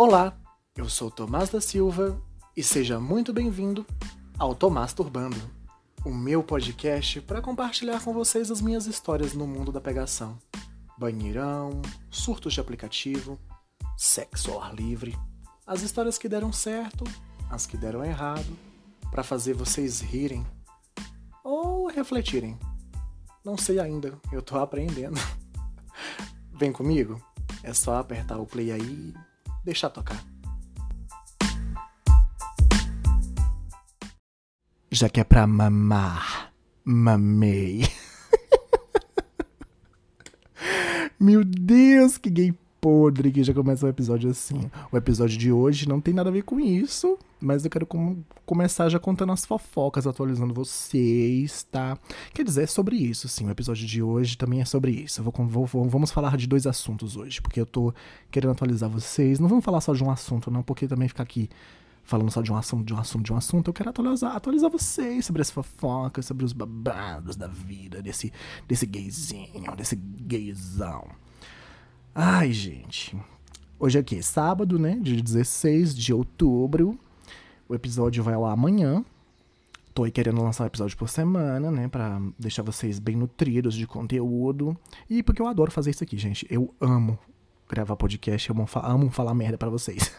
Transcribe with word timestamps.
Olá, 0.00 0.32
eu 0.76 0.88
sou 0.88 1.10
Tomás 1.10 1.50
da 1.50 1.60
Silva 1.60 2.22
e 2.56 2.62
seja 2.62 3.00
muito 3.00 3.32
bem-vindo 3.32 3.84
ao 4.38 4.54
Tomás 4.54 4.92
Turbando, 4.92 5.36
o 6.04 6.10
meu 6.10 6.40
podcast 6.40 7.20
para 7.22 7.42
compartilhar 7.42 8.00
com 8.04 8.12
vocês 8.12 8.48
as 8.48 8.60
minhas 8.62 8.86
histórias 8.86 9.32
no 9.34 9.44
mundo 9.44 9.72
da 9.72 9.80
pegação. 9.80 10.38
Banheirão, 10.96 11.82
surtos 12.12 12.54
de 12.54 12.60
aplicativo, 12.60 13.40
sexo 13.96 14.52
ao 14.52 14.62
ar 14.62 14.72
livre, 14.72 15.18
as 15.66 15.82
histórias 15.82 16.16
que 16.16 16.28
deram 16.28 16.52
certo, 16.52 17.02
as 17.50 17.66
que 17.66 17.76
deram 17.76 18.04
errado, 18.04 18.56
para 19.10 19.24
fazer 19.24 19.54
vocês 19.54 20.00
rirem 20.00 20.46
ou 21.42 21.88
refletirem. 21.88 22.56
Não 23.44 23.58
sei 23.58 23.80
ainda, 23.80 24.16
eu 24.30 24.42
tô 24.42 24.58
aprendendo. 24.58 25.18
Vem 26.56 26.70
comigo? 26.70 27.20
É 27.64 27.74
só 27.74 27.96
apertar 27.96 28.38
o 28.38 28.46
play 28.46 28.70
aí 28.70 29.12
deixar 29.64 29.90
tocar. 29.90 30.24
Já 34.90 35.08
que 35.08 35.20
é 35.20 35.24
pra 35.24 35.46
mamar, 35.46 36.52
mamei. 36.84 37.82
Meu 41.20 41.44
Deus, 41.44 42.16
que 42.16 42.30
gay 42.30 42.58
podre 42.88 43.30
que 43.30 43.44
já 43.44 43.52
começa 43.52 43.84
o 43.84 43.88
episódio 43.90 44.30
assim. 44.30 44.70
O 44.90 44.96
episódio 44.96 45.36
de 45.36 45.52
hoje 45.52 45.86
não 45.86 46.00
tem 46.00 46.14
nada 46.14 46.30
a 46.30 46.32
ver 46.32 46.40
com 46.40 46.58
isso, 46.58 47.18
mas 47.38 47.62
eu 47.62 47.70
quero 47.70 47.84
com 47.84 48.16
começar 48.46 48.88
já 48.88 48.98
contando 48.98 49.30
as 49.30 49.44
fofocas, 49.44 50.06
atualizando 50.06 50.54
vocês, 50.54 51.64
tá? 51.64 51.98
Quer 52.32 52.44
dizer, 52.44 52.62
é 52.62 52.66
sobre 52.66 52.96
isso, 52.96 53.28
sim. 53.28 53.46
O 53.46 53.50
episódio 53.50 53.86
de 53.86 54.02
hoje 54.02 54.38
também 54.38 54.62
é 54.62 54.64
sobre 54.64 54.90
isso. 54.90 55.22
Vou, 55.22 55.66
vou, 55.66 55.86
vamos 55.86 56.10
falar 56.10 56.34
de 56.38 56.46
dois 56.46 56.66
assuntos 56.66 57.14
hoje, 57.14 57.42
porque 57.42 57.60
eu 57.60 57.66
tô 57.66 57.92
querendo 58.30 58.52
atualizar 58.52 58.88
vocês. 58.88 59.38
Não 59.38 59.48
vamos 59.48 59.66
falar 59.66 59.82
só 59.82 59.92
de 59.92 60.02
um 60.02 60.10
assunto, 60.10 60.50
não, 60.50 60.62
porque 60.62 60.88
também 60.88 61.08
ficar 61.08 61.24
aqui 61.24 61.50
falando 62.04 62.30
só 62.30 62.40
de 62.40 62.50
um 62.50 62.56
assunto, 62.56 62.86
de 62.86 62.94
um 62.94 62.98
assunto, 62.98 63.24
de 63.26 63.32
um 63.34 63.36
assunto, 63.36 63.68
eu 63.68 63.74
quero 63.74 63.90
atualizar, 63.90 64.34
atualizar 64.34 64.70
vocês 64.70 65.26
sobre 65.26 65.42
as 65.42 65.50
fofocas, 65.50 66.24
sobre 66.24 66.42
os 66.42 66.54
babados 66.54 67.36
da 67.36 67.48
vida, 67.48 68.00
desse, 68.00 68.32
desse 68.66 68.86
gayzinho, 68.86 69.76
desse 69.76 69.94
gayzão. 69.94 71.06
Ai, 72.20 72.52
gente. 72.52 73.16
Hoje 73.78 73.96
é 73.96 74.00
aqui, 74.00 74.20
sábado, 74.24 74.76
né? 74.76 74.98
Dia 75.00 75.22
16 75.22 75.94
de 75.94 76.12
outubro. 76.12 76.98
O 77.68 77.76
episódio 77.76 78.24
vai 78.24 78.36
lá 78.36 78.50
amanhã. 78.50 79.04
Tô 79.94 80.02
aí 80.02 80.10
querendo 80.10 80.42
lançar 80.42 80.64
um 80.64 80.66
episódio 80.66 80.96
por 80.96 81.08
semana, 81.08 81.70
né? 81.70 81.86
Pra 81.86 82.20
deixar 82.36 82.64
vocês 82.64 82.98
bem 82.98 83.14
nutridos 83.14 83.72
de 83.72 83.86
conteúdo. 83.86 84.76
E 85.08 85.22
porque 85.22 85.40
eu 85.40 85.46
adoro 85.46 85.70
fazer 85.70 85.90
isso 85.90 86.02
aqui, 86.02 86.18
gente. 86.18 86.44
Eu 86.50 86.74
amo 86.80 87.16
gravar 87.68 87.94
podcast, 87.94 88.50
eu 88.50 88.56
amo, 88.56 88.68
amo 88.82 89.10
falar 89.12 89.32
merda 89.32 89.56
para 89.56 89.70
vocês. 89.70 90.12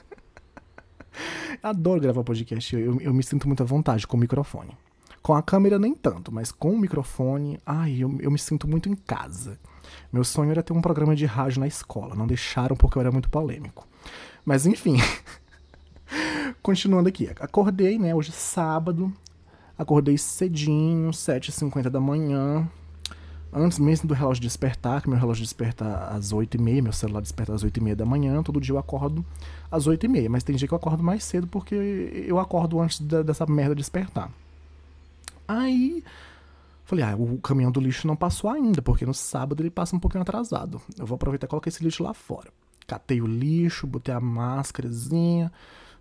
adoro 1.61 1.99
gravar 1.99 2.23
podcast, 2.23 2.77
eu, 2.77 3.01
eu 3.01 3.13
me 3.13 3.23
sinto 3.23 3.45
muito 3.45 3.61
à 3.61 3.65
vontade 3.65 4.07
com 4.07 4.15
o 4.15 4.19
microfone. 4.21 4.71
Com 5.21 5.33
a 5.33 5.43
câmera 5.43 5.77
nem 5.77 5.93
tanto, 5.93 6.31
mas 6.33 6.49
com 6.49 6.71
o 6.71 6.79
microfone, 6.79 7.59
ai, 7.65 7.97
eu, 7.99 8.17
eu 8.21 8.31
me 8.31 8.39
sinto 8.39 8.69
muito 8.69 8.87
em 8.87 8.95
casa. 8.95 9.59
Meu 10.11 10.23
sonho 10.23 10.51
era 10.51 10.63
ter 10.63 10.73
um 10.73 10.81
programa 10.81 11.15
de 11.15 11.25
rádio 11.25 11.59
na 11.59 11.67
escola, 11.67 12.15
não 12.15 12.27
deixaram 12.27 12.75
porque 12.75 12.97
eu 12.97 13.01
era 13.01 13.11
muito 13.11 13.29
polêmico. 13.29 13.87
Mas 14.45 14.65
enfim. 14.65 14.97
Continuando 16.61 17.07
aqui, 17.07 17.29
acordei, 17.39 17.99
né, 17.99 18.13
hoje 18.13 18.29
é 18.29 18.33
sábado, 18.33 19.13
acordei 19.77 20.17
cedinho, 20.17 21.11
7h50 21.11 21.89
da 21.89 21.99
manhã, 21.99 22.67
antes 23.53 23.79
mesmo 23.79 24.07
do 24.07 24.13
relógio 24.13 24.41
despertar, 24.41 25.01
que 25.01 25.09
meu 25.09 25.17
relógio 25.17 25.43
desperta 25.43 26.07
às 26.07 26.33
8h30, 26.33 26.81
meu 26.81 26.93
celular 26.93 27.21
desperta 27.21 27.53
às 27.53 27.63
8h30 27.63 27.95
da 27.95 28.05
manhã, 28.05 28.41
todo 28.43 28.59
dia 28.59 28.73
eu 28.73 28.79
acordo 28.79 29.25
às 29.71 29.87
8h30, 29.87 30.29
mas 30.29 30.43
tem 30.43 30.55
dia 30.55 30.67
que 30.67 30.73
eu 30.73 30.77
acordo 30.77 31.03
mais 31.03 31.23
cedo 31.23 31.47
porque 31.47 31.75
eu 32.27 32.39
acordo 32.39 32.79
antes 32.79 32.99
da, 32.99 33.21
dessa 33.21 33.45
merda 33.45 33.75
despertar. 33.75 34.31
Aí 35.47 36.03
falei, 36.89 37.05
ah, 37.05 37.15
o 37.15 37.37
caminhão 37.37 37.71
do 37.71 37.79
lixo 37.79 38.07
não 38.07 38.15
passou 38.15 38.49
ainda, 38.49 38.81
porque 38.81 39.05
no 39.05 39.13
sábado 39.13 39.61
ele 39.61 39.69
passa 39.69 39.95
um 39.95 39.99
pouquinho 39.99 40.23
atrasado. 40.23 40.81
Eu 40.97 41.05
vou 41.05 41.15
aproveitar 41.15 41.45
e 41.45 41.49
colocar 41.49 41.69
esse 41.69 41.83
lixo 41.83 42.03
lá 42.03 42.15
fora. 42.15 42.51
Catei 42.87 43.21
o 43.21 43.27
lixo, 43.27 43.85
botei 43.85 44.13
a 44.13 44.19
máscarazinha, 44.19 45.51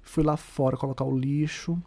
fui 0.03 0.25
lá 0.25 0.39
fora 0.39 0.79
colocar 0.79 1.05
o 1.05 1.17
lixo 1.17 1.79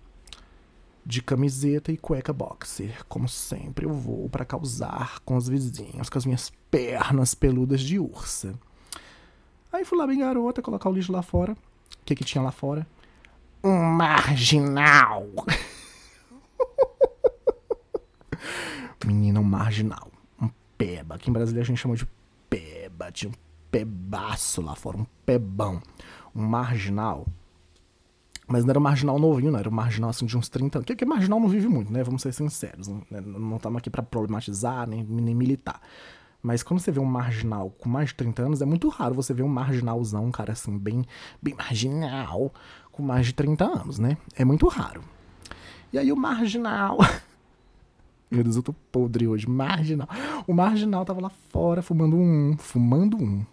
de 1.03 1.19
camiseta 1.19 1.91
e 1.91 1.97
cueca 1.97 2.31
boxer. 2.31 3.03
Como 3.09 3.27
sempre, 3.27 3.87
eu 3.87 3.93
vou 3.93 4.29
para 4.29 4.45
causar 4.45 5.19
com 5.25 5.35
os 5.35 5.47
vizinhos, 5.49 6.07
com 6.07 6.19
as 6.19 6.25
minhas 6.25 6.51
pernas 6.69 7.33
peludas 7.33 7.81
de 7.81 7.97
ursa. 7.97 8.53
Aí 9.73 9.83
fui 9.83 9.97
lá 9.97 10.05
bem 10.05 10.19
garota, 10.19 10.61
colocar 10.61 10.89
o 10.89 10.93
lixo 10.93 11.11
lá 11.11 11.23
fora. 11.23 11.53
O 11.53 12.05
que 12.05 12.13
que 12.13 12.23
tinha 12.23 12.43
lá 12.43 12.51
fora? 12.51 12.85
Um 13.63 13.81
marginal. 13.81 15.27
menina, 19.13 19.39
um 19.39 19.43
marginal. 19.43 20.11
Um 20.41 20.49
peba. 20.77 21.15
Aqui 21.15 21.29
em 21.29 21.33
Brasília 21.33 21.61
a 21.61 21.65
gente 21.65 21.77
chama 21.77 21.95
de 21.95 22.07
peba. 22.49 23.11
Tinha 23.11 23.31
um 23.31 23.35
pebaço 23.69 24.61
lá 24.61 24.75
fora, 24.75 24.97
um 24.97 25.05
pebão. 25.25 25.81
Um 26.35 26.43
marginal. 26.43 27.25
Mas 28.47 28.63
não 28.63 28.71
era 28.71 28.79
um 28.79 28.83
marginal 28.83 29.19
novinho, 29.19 29.51
não. 29.51 29.59
Era 29.59 29.69
um 29.69 29.73
marginal 29.73 30.09
assim 30.09 30.25
de 30.25 30.37
uns 30.37 30.49
30 30.49 30.79
anos. 30.79 30.85
Que, 30.85 30.95
que 30.95 31.05
marginal 31.05 31.39
não 31.39 31.47
vive 31.47 31.67
muito, 31.67 31.91
né? 31.91 32.03
Vamos 32.03 32.21
ser 32.21 32.33
sinceros. 32.33 32.87
Né? 32.87 33.01
Não 33.09 33.55
estamos 33.55 33.77
aqui 33.77 33.89
para 33.89 34.03
problematizar, 34.03 34.87
nem, 34.87 35.03
nem 35.03 35.35
militar. 35.35 35.81
Mas 36.41 36.63
quando 36.63 36.79
você 36.79 36.91
vê 36.91 36.99
um 36.99 37.05
marginal 37.05 37.69
com 37.69 37.87
mais 37.87 38.09
de 38.09 38.15
30 38.15 38.41
anos, 38.41 38.61
é 38.61 38.65
muito 38.65 38.89
raro 38.89 39.13
você 39.13 39.33
ver 39.33 39.43
um 39.43 39.47
marginalzão, 39.47 40.25
um 40.25 40.31
cara 40.31 40.53
assim, 40.53 40.77
bem, 40.77 41.05
bem 41.41 41.53
marginal, 41.53 42.51
com 42.91 43.03
mais 43.03 43.27
de 43.27 43.33
30 43.33 43.63
anos, 43.63 43.99
né? 43.99 44.17
É 44.35 44.43
muito 44.43 44.67
raro. 44.67 45.03
E 45.93 45.99
aí 45.99 46.11
o 46.11 46.17
marginal 46.17 46.97
Meu 48.31 48.43
Deus, 48.45 48.55
eu 48.55 48.63
tô 48.63 48.71
podre 48.71 49.27
hoje. 49.27 49.45
Marginal. 49.45 50.07
O 50.47 50.53
marginal 50.53 51.03
tava 51.03 51.19
lá 51.19 51.29
fora 51.29 51.81
fumando 51.81 52.15
um. 52.15 52.55
Fumando 52.57 53.21
um. 53.21 53.45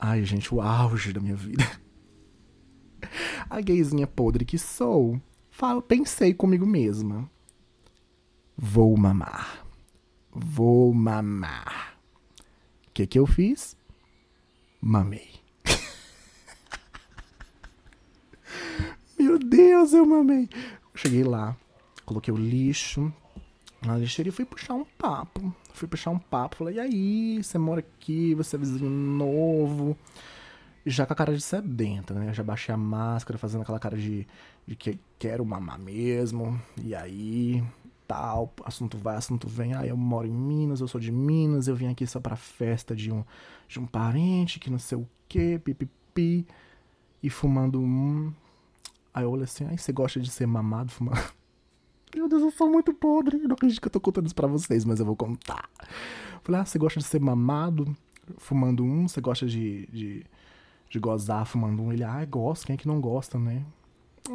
Ai, 0.00 0.24
gente, 0.24 0.54
o 0.54 0.62
auge 0.62 1.12
da 1.12 1.20
minha 1.20 1.36
vida. 1.36 1.62
A 3.50 3.60
gayzinha 3.60 4.06
podre 4.06 4.46
que 4.46 4.56
sou, 4.56 5.20
falo, 5.50 5.82
pensei 5.82 6.32
comigo 6.32 6.64
mesma. 6.64 7.30
Vou 8.56 8.96
mamar. 8.96 9.66
Vou 10.30 10.94
mamar. 10.94 11.98
O 12.88 12.92
que 12.94 13.06
que 13.06 13.18
eu 13.18 13.26
fiz? 13.26 13.76
Mamei. 14.80 15.28
Meu 19.18 19.38
Deus, 19.38 19.92
eu 19.92 20.06
mamei. 20.06 20.48
Cheguei 20.94 21.22
lá, 21.22 21.54
coloquei 22.06 22.32
o 22.32 22.36
lixo, 22.36 23.12
na 23.86 23.96
lixeira 23.96 24.28
e 24.28 24.32
fui 24.32 24.44
puxar 24.44 24.74
um 24.74 24.84
papo. 24.84 25.54
Fui 25.72 25.88
puxar 25.88 26.10
um 26.10 26.18
papo. 26.18 26.56
Falei, 26.56 26.76
e 26.76 26.80
aí, 26.80 27.42
você 27.42 27.58
mora 27.58 27.80
aqui, 27.80 28.34
você 28.34 28.56
é 28.56 28.58
vizinho 28.58 28.90
novo. 28.90 29.96
Já 30.84 31.06
com 31.06 31.12
a 31.12 31.16
cara 31.16 31.34
de 31.34 31.40
sedenta, 31.40 32.14
né? 32.14 32.34
já 32.34 32.42
baixei 32.42 32.74
a 32.74 32.78
máscara, 32.78 33.38
fazendo 33.38 33.62
aquela 33.62 33.78
cara 33.78 33.96
de, 33.96 34.26
de 34.66 34.74
que 34.74 34.98
quero 35.18 35.44
mamar 35.44 35.78
mesmo. 35.78 36.60
E 36.82 36.94
aí, 36.94 37.62
tal, 38.06 38.52
assunto 38.64 38.98
vai, 38.98 39.16
assunto 39.16 39.48
vem. 39.48 39.74
Ah, 39.74 39.86
eu 39.86 39.96
moro 39.96 40.26
em 40.26 40.32
Minas, 40.32 40.80
eu 40.80 40.88
sou 40.88 41.00
de 41.00 41.12
Minas, 41.12 41.68
eu 41.68 41.76
vim 41.76 41.88
aqui 41.88 42.06
só 42.06 42.20
pra 42.20 42.36
festa 42.36 42.94
de 42.94 43.12
um, 43.12 43.24
de 43.68 43.78
um 43.78 43.86
parente 43.86 44.58
que 44.58 44.70
não 44.70 44.78
sei 44.78 44.98
o 44.98 45.08
que, 45.28 45.58
pipipi. 45.58 46.46
E 47.22 47.30
fumando 47.30 47.80
um. 47.80 48.32
Aí 49.14 49.24
eu 49.24 49.30
olhei 49.30 49.44
assim, 49.44 49.66
aí 49.66 49.78
você 49.78 49.92
gosta 49.92 50.20
de 50.20 50.30
ser 50.30 50.46
mamado 50.46 50.90
fumando? 50.90 51.32
Meu 52.14 52.28
Deus, 52.28 52.42
eu 52.42 52.50
sou 52.50 52.68
muito 52.70 52.92
podre. 52.92 53.38
Eu 53.38 53.48
não 53.48 53.54
acredito 53.54 53.80
que 53.80 53.86
eu 53.86 53.92
tô 53.92 54.00
contando 54.00 54.26
isso 54.26 54.34
pra 54.34 54.46
vocês, 54.46 54.84
mas 54.84 55.00
eu 55.00 55.06
vou 55.06 55.16
contar. 55.16 55.68
Falei, 56.42 56.60
ah, 56.60 56.64
você 56.64 56.78
gosta 56.78 57.00
de 57.00 57.06
ser 57.06 57.20
mamado 57.20 57.96
fumando 58.36 58.84
um? 58.84 59.08
Você 59.08 59.20
gosta 59.20 59.46
de, 59.46 59.86
de, 59.86 60.26
de 60.90 60.98
gozar 60.98 61.46
fumando 61.46 61.82
um? 61.82 61.92
Ele, 61.92 62.04
ah, 62.04 62.22
gosto. 62.26 62.66
Quem 62.66 62.74
é 62.74 62.76
que 62.76 62.86
não 62.86 63.00
gosta, 63.00 63.38
né? 63.38 63.64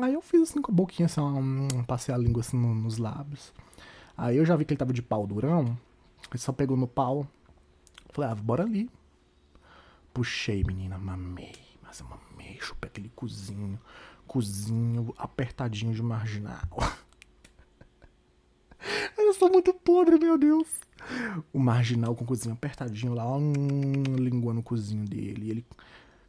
Aí 0.02 0.14
eu 0.14 0.22
fiz 0.22 0.42
assim 0.42 0.62
com 0.62 0.72
a 0.72 0.76
boquinha, 0.76 1.06
assim, 1.06 1.22
um, 1.22 1.84
passei 1.84 2.14
a 2.14 2.18
língua 2.18 2.42
assim 2.42 2.58
no, 2.58 2.74
nos 2.74 2.98
lábios. 2.98 3.54
Aí 4.18 4.38
eu 4.38 4.46
já 4.46 4.56
vi 4.56 4.66
que 4.66 4.74
ele 4.74 4.80
tava 4.80 4.92
de 4.92 5.02
pau 5.02 5.28
durão. 5.28 5.78
Ele 6.30 6.40
só 6.40 6.52
pegou 6.52 6.76
no 6.76 6.88
pau. 6.88 7.28
Falei, 8.12 8.32
ah, 8.32 8.36
bora 8.36 8.64
ali. 8.64 8.90
Puxei, 10.14 10.64
menina, 10.64 10.98
mamei. 10.98 11.54
Mas 11.84 12.00
eu 12.00 12.08
mamei, 12.08 12.58
chupei 12.60 12.90
aquele 12.90 13.10
cozinho. 13.16 13.80
Cozinho 14.26 15.14
apertadinho 15.16 15.94
de 15.94 16.02
marginal. 16.02 16.58
Eu 19.18 19.34
sou 19.34 19.50
muito 19.50 19.74
podre, 19.74 20.18
meu 20.18 20.38
Deus. 20.38 20.68
O 21.54 21.60
marginal 21.60 22.16
com 22.16 22.24
o 22.24 22.28
cozinho 22.28 22.54
apertadinho 22.54 23.14
lá, 23.14 23.26
um, 23.36 23.52
língua 24.18 24.54
no 24.54 24.64
cozinho 24.64 25.06
dele. 25.06 25.46
E 25.46 25.52
ele, 25.52 25.66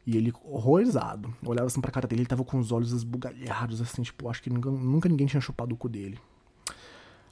e 0.05 0.17
ele 0.17 0.33
horrorizado. 0.43 1.33
Olhava 1.45 1.67
assim 1.67 1.81
pra 1.81 1.91
cara 1.91 2.07
dele, 2.07 2.21
ele 2.21 2.29
tava 2.29 2.43
com 2.43 2.57
os 2.59 2.71
olhos 2.71 2.91
esbugalhados, 2.91 3.81
assim, 3.81 4.01
tipo, 4.01 4.29
acho 4.29 4.41
que 4.41 4.49
nunca, 4.49 4.69
nunca 4.69 5.09
ninguém 5.09 5.27
tinha 5.27 5.41
chupado 5.41 5.73
o 5.75 5.77
cu 5.77 5.89
dele. 5.89 6.19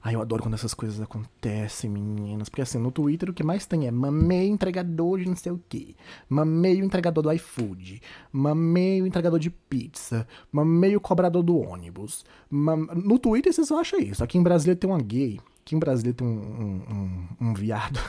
Ai, 0.07 0.15
eu 0.15 0.21
adoro 0.21 0.41
quando 0.41 0.53
essas 0.53 0.73
coisas 0.73 1.01
acontecem, 1.01 1.89
meninas. 1.89 2.47
Porque 2.47 2.61
assim, 2.61 2.77
no 2.77 2.93
Twitter 2.93 3.29
o 3.29 3.33
que 3.33 3.43
mais 3.43 3.65
tem 3.65 3.87
é 3.87 3.91
mamei 3.91 4.47
entregador 4.47 5.19
de 5.19 5.27
não 5.27 5.35
sei 5.35 5.51
o 5.51 5.61
quê. 5.67 5.95
Mamei 6.29 6.81
o 6.81 6.85
entregador 6.85 7.21
do 7.21 7.29
iFood. 7.33 8.01
Mamei 8.31 9.01
o 9.01 9.05
entregador 9.05 9.37
de 9.37 9.49
pizza. 9.49 10.25
Mamei 10.49 10.95
o 10.95 11.01
cobrador 11.01 11.43
do 11.43 11.57
ônibus. 11.57 12.23
No 12.49 13.19
Twitter 13.19 13.51
você 13.51 13.65
só 13.65 13.81
acha 13.81 13.97
isso. 13.97 14.23
Aqui 14.23 14.37
em 14.37 14.43
Brasília 14.43 14.77
tem 14.77 14.89
uma 14.89 15.01
gay. 15.01 15.41
Aqui 15.59 15.75
em 15.75 15.79
Brasília 15.79 16.13
tem 16.13 16.25
um, 16.25 16.31
um, 16.31 16.83
um, 16.89 17.49
um 17.49 17.53
viado. 17.53 17.99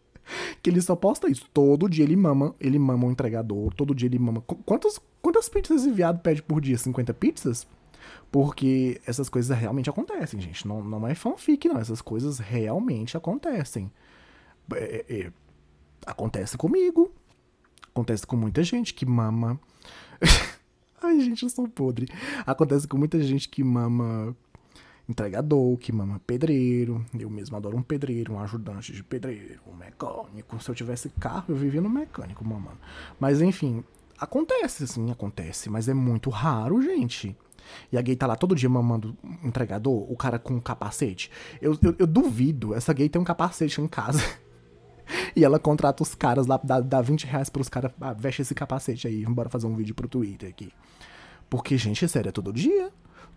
que 0.62 0.68
ele 0.68 0.82
só 0.82 0.94
posta 0.94 1.30
isso. 1.30 1.48
Todo 1.54 1.88
dia 1.88 2.04
ele 2.04 2.14
mama, 2.14 2.54
ele 2.60 2.78
mama 2.78 3.06
o 3.06 3.10
entregador. 3.10 3.72
Todo 3.72 3.94
dia 3.94 4.06
ele 4.06 4.18
mama. 4.18 4.42
Quantas, 4.42 5.00
quantas 5.22 5.48
pizzas 5.48 5.80
esse 5.80 5.90
viado 5.90 6.20
pede 6.20 6.42
por 6.42 6.60
dia? 6.60 6.76
50 6.76 7.14
pizzas? 7.14 7.66
Porque 8.30 9.00
essas 9.06 9.28
coisas 9.28 9.56
realmente 9.56 9.88
acontecem, 9.88 10.40
gente. 10.40 10.66
Não, 10.68 10.82
não 10.84 11.06
é 11.06 11.14
fanfic, 11.14 11.66
não. 11.66 11.78
Essas 11.78 12.02
coisas 12.02 12.38
realmente 12.38 13.16
acontecem. 13.16 13.90
É, 14.74 15.04
é, 15.08 15.20
é 15.20 15.32
acontece 16.06 16.56
comigo. 16.56 17.10
Acontece 17.88 18.26
com 18.26 18.36
muita 18.36 18.62
gente 18.62 18.94
que 18.94 19.06
mama. 19.06 19.58
Ai, 21.02 21.20
gente, 21.20 21.42
eu 21.42 21.48
sou 21.48 21.68
podre. 21.68 22.08
Acontece 22.46 22.86
com 22.86 22.98
muita 22.98 23.20
gente 23.22 23.48
que 23.48 23.64
mama 23.64 24.36
entregador, 25.08 25.76
que 25.78 25.90
mama 25.90 26.20
pedreiro. 26.26 27.04
Eu 27.18 27.30
mesmo 27.30 27.56
adoro 27.56 27.76
um 27.76 27.82
pedreiro, 27.82 28.34
um 28.34 28.40
ajudante 28.40 28.92
de 28.92 29.02
pedreiro, 29.02 29.60
um 29.66 29.74
mecânico. 29.74 30.60
Se 30.62 30.70
eu 30.70 30.74
tivesse 30.74 31.08
carro, 31.08 31.46
eu 31.48 31.56
vivia 31.56 31.80
no 31.80 31.88
mecânico 31.88 32.44
mamando. 32.44 32.78
Mas 33.18 33.40
enfim, 33.40 33.82
acontece, 34.18 34.86
sim, 34.86 35.10
acontece. 35.10 35.70
Mas 35.70 35.88
é 35.88 35.94
muito 35.94 36.28
raro, 36.28 36.82
gente. 36.82 37.34
E 37.92 37.98
a 37.98 38.02
gay 38.02 38.16
tá 38.16 38.26
lá 38.26 38.36
todo 38.36 38.54
dia 38.54 38.68
mamando 38.68 39.16
entregador, 39.42 40.10
o 40.10 40.16
cara 40.16 40.38
com 40.38 40.54
um 40.54 40.60
capacete. 40.60 41.30
Eu, 41.60 41.76
eu, 41.82 41.94
eu 41.98 42.06
duvido, 42.06 42.74
essa 42.74 42.92
gay 42.92 43.08
tem 43.08 43.20
um 43.20 43.24
capacete 43.24 43.80
em 43.80 43.88
casa. 43.88 44.22
e 45.34 45.44
ela 45.44 45.58
contrata 45.58 46.02
os 46.02 46.14
caras 46.14 46.46
lá, 46.46 46.60
dá, 46.62 46.80
dá 46.80 47.00
20 47.00 47.26
reais 47.26 47.48
pros 47.48 47.68
caras, 47.68 47.92
ah, 48.00 48.12
veste 48.12 48.42
esse 48.42 48.54
capacete 48.54 49.06
aí, 49.06 49.24
bora 49.26 49.48
fazer 49.48 49.66
um 49.66 49.74
vídeo 49.74 49.94
pro 49.94 50.08
Twitter 50.08 50.48
aqui. 50.48 50.72
Porque, 51.48 51.76
gente, 51.78 52.06
sério, 52.08 52.28
é 52.28 52.32
todo 52.32 52.52
dia. 52.52 52.90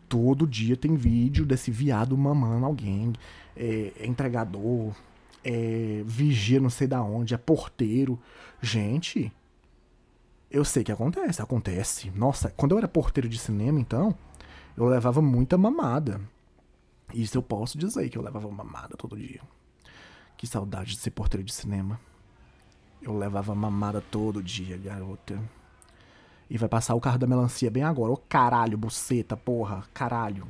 Todo 0.10 0.46
dia 0.46 0.76
tem 0.76 0.96
vídeo 0.96 1.46
desse 1.46 1.72
viado 1.72 2.18
mamando 2.18 2.66
alguém, 2.66 3.14
é, 3.56 3.94
é 3.98 4.06
entregador, 4.06 4.94
é 5.42 6.04
vigia 6.06 6.60
não 6.60 6.70
sei 6.70 6.86
da 6.86 7.02
onde, 7.02 7.34
é 7.34 7.38
porteiro. 7.38 8.20
Gente, 8.62 9.32
eu 10.52 10.66
sei 10.66 10.84
que 10.84 10.92
acontece, 10.92 11.42
acontece. 11.42 12.12
Nossa, 12.12 12.50
quando 12.52 12.74
eu 12.74 12.78
era 12.78 12.88
porteiro 12.88 13.30
de 13.30 13.40
cinema, 13.40 13.80
então, 13.80 14.14
eu 14.76 14.86
levava 14.86 15.22
muita 15.22 15.58
mamada. 15.58 16.20
Isso 17.14 17.38
eu 17.38 17.42
posso 17.42 17.78
dizer 17.78 18.10
que 18.10 18.18
eu 18.18 18.22
levava 18.22 18.50
mamada 18.52 18.96
todo 18.98 19.18
dia. 19.18 19.42
Que 20.38 20.46
saudade 20.46 20.92
de 20.92 21.00
ser 21.00 21.12
porteiro 21.12 21.44
de 21.44 21.54
cinema. 21.54 22.00
Eu 23.02 23.18
levava 23.18 23.56
mamada 23.56 24.02
todo 24.02 24.44
dia, 24.44 24.78
garota. 24.78 25.42
E 26.50 26.58
vai 26.58 26.68
passar 26.68 26.96
o 26.96 27.02
carro 27.02 27.18
da 27.18 27.28
melancia 27.28 27.72
bem 27.72 27.84
agora. 27.84 28.12
Ô 28.12 28.18
caralho, 28.18 28.78
buceta, 28.78 29.38
porra, 29.38 29.86
caralho. 29.94 30.46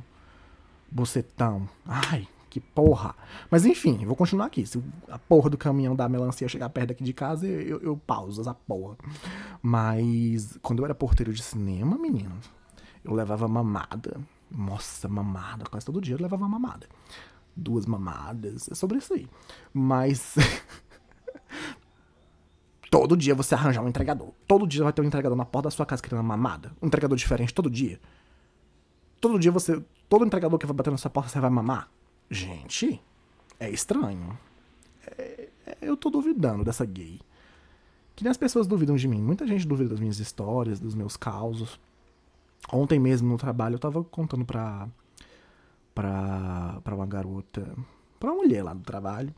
Bucetão. 0.90 1.68
Ai, 1.86 2.28
que 2.52 2.60
porra. 2.60 3.14
Mas 3.50 3.64
enfim, 3.64 4.04
vou 4.04 4.14
continuar 4.14 4.44
aqui. 4.44 4.66
Se 4.66 4.78
a 5.08 5.18
porra 5.18 5.48
do 5.48 5.56
caminhão 5.56 5.96
da 5.96 6.06
melancia 6.06 6.46
chegar 6.46 6.68
perto 6.68 6.88
daqui 6.88 7.02
de 7.02 7.14
casa, 7.14 7.46
eu, 7.46 7.80
eu 7.80 7.96
pauso 7.96 8.42
essa 8.42 8.52
porra. 8.52 8.94
Mas 9.62 10.58
quando 10.60 10.80
eu 10.80 10.84
era 10.84 10.94
porteiro 10.94 11.32
de 11.32 11.42
cinema, 11.42 11.96
menino, 11.96 12.38
eu 13.02 13.14
levava 13.14 13.48
mamada. 13.48 14.20
Nossa, 14.50 15.08
mamada. 15.08 15.64
Quase 15.64 15.86
todo 15.86 15.98
dia 15.98 16.14
eu 16.14 16.20
levava 16.20 16.46
mamada. 16.46 16.86
Duas 17.56 17.86
mamadas. 17.86 18.68
É 18.70 18.74
sobre 18.74 18.98
isso 18.98 19.14
aí. 19.14 19.26
Mas. 19.72 20.34
todo 22.90 23.16
dia 23.16 23.34
você 23.34 23.54
arranjar 23.54 23.80
um 23.80 23.88
entregador. 23.88 24.28
Todo 24.46 24.66
dia 24.66 24.84
vai 24.84 24.92
ter 24.92 25.00
um 25.00 25.06
entregador 25.06 25.38
na 25.38 25.46
porta 25.46 25.68
da 25.68 25.70
sua 25.70 25.86
casa 25.86 26.02
querendo 26.02 26.22
mamada. 26.22 26.70
Um 26.82 26.86
entregador 26.86 27.16
diferente 27.16 27.54
todo 27.54 27.70
dia. 27.70 27.98
Todo 29.22 29.38
dia 29.38 29.50
você. 29.50 29.82
Todo 30.06 30.26
entregador 30.26 30.58
que 30.58 30.66
vai 30.66 30.76
bater 30.76 30.90
na 30.90 30.98
sua 30.98 31.10
porta, 31.10 31.30
você 31.30 31.40
vai 31.40 31.48
mamar. 31.48 31.88
Gente, 32.32 32.98
é 33.60 33.68
estranho. 33.68 34.38
É, 35.18 35.48
é, 35.66 35.76
eu 35.82 35.94
tô 35.98 36.08
duvidando 36.08 36.64
dessa 36.64 36.82
gay. 36.86 37.20
Que 38.16 38.24
nem 38.24 38.30
as 38.30 38.38
pessoas 38.38 38.66
duvidam 38.66 38.96
de 38.96 39.06
mim. 39.06 39.20
Muita 39.20 39.46
gente 39.46 39.68
duvida 39.68 39.90
das 39.90 40.00
minhas 40.00 40.18
histórias, 40.18 40.80
dos 40.80 40.94
meus 40.94 41.14
causos. 41.14 41.78
Ontem 42.72 42.98
mesmo 42.98 43.28
no 43.28 43.36
trabalho 43.36 43.74
eu 43.74 43.78
tava 43.78 44.02
contando 44.02 44.46
pra. 44.46 44.88
pra. 45.94 46.80
pra 46.82 46.94
uma 46.94 47.04
garota. 47.04 47.76
pra 48.18 48.32
uma 48.32 48.42
mulher 48.42 48.62
lá 48.62 48.72
do 48.72 48.80
trabalho. 48.80 49.34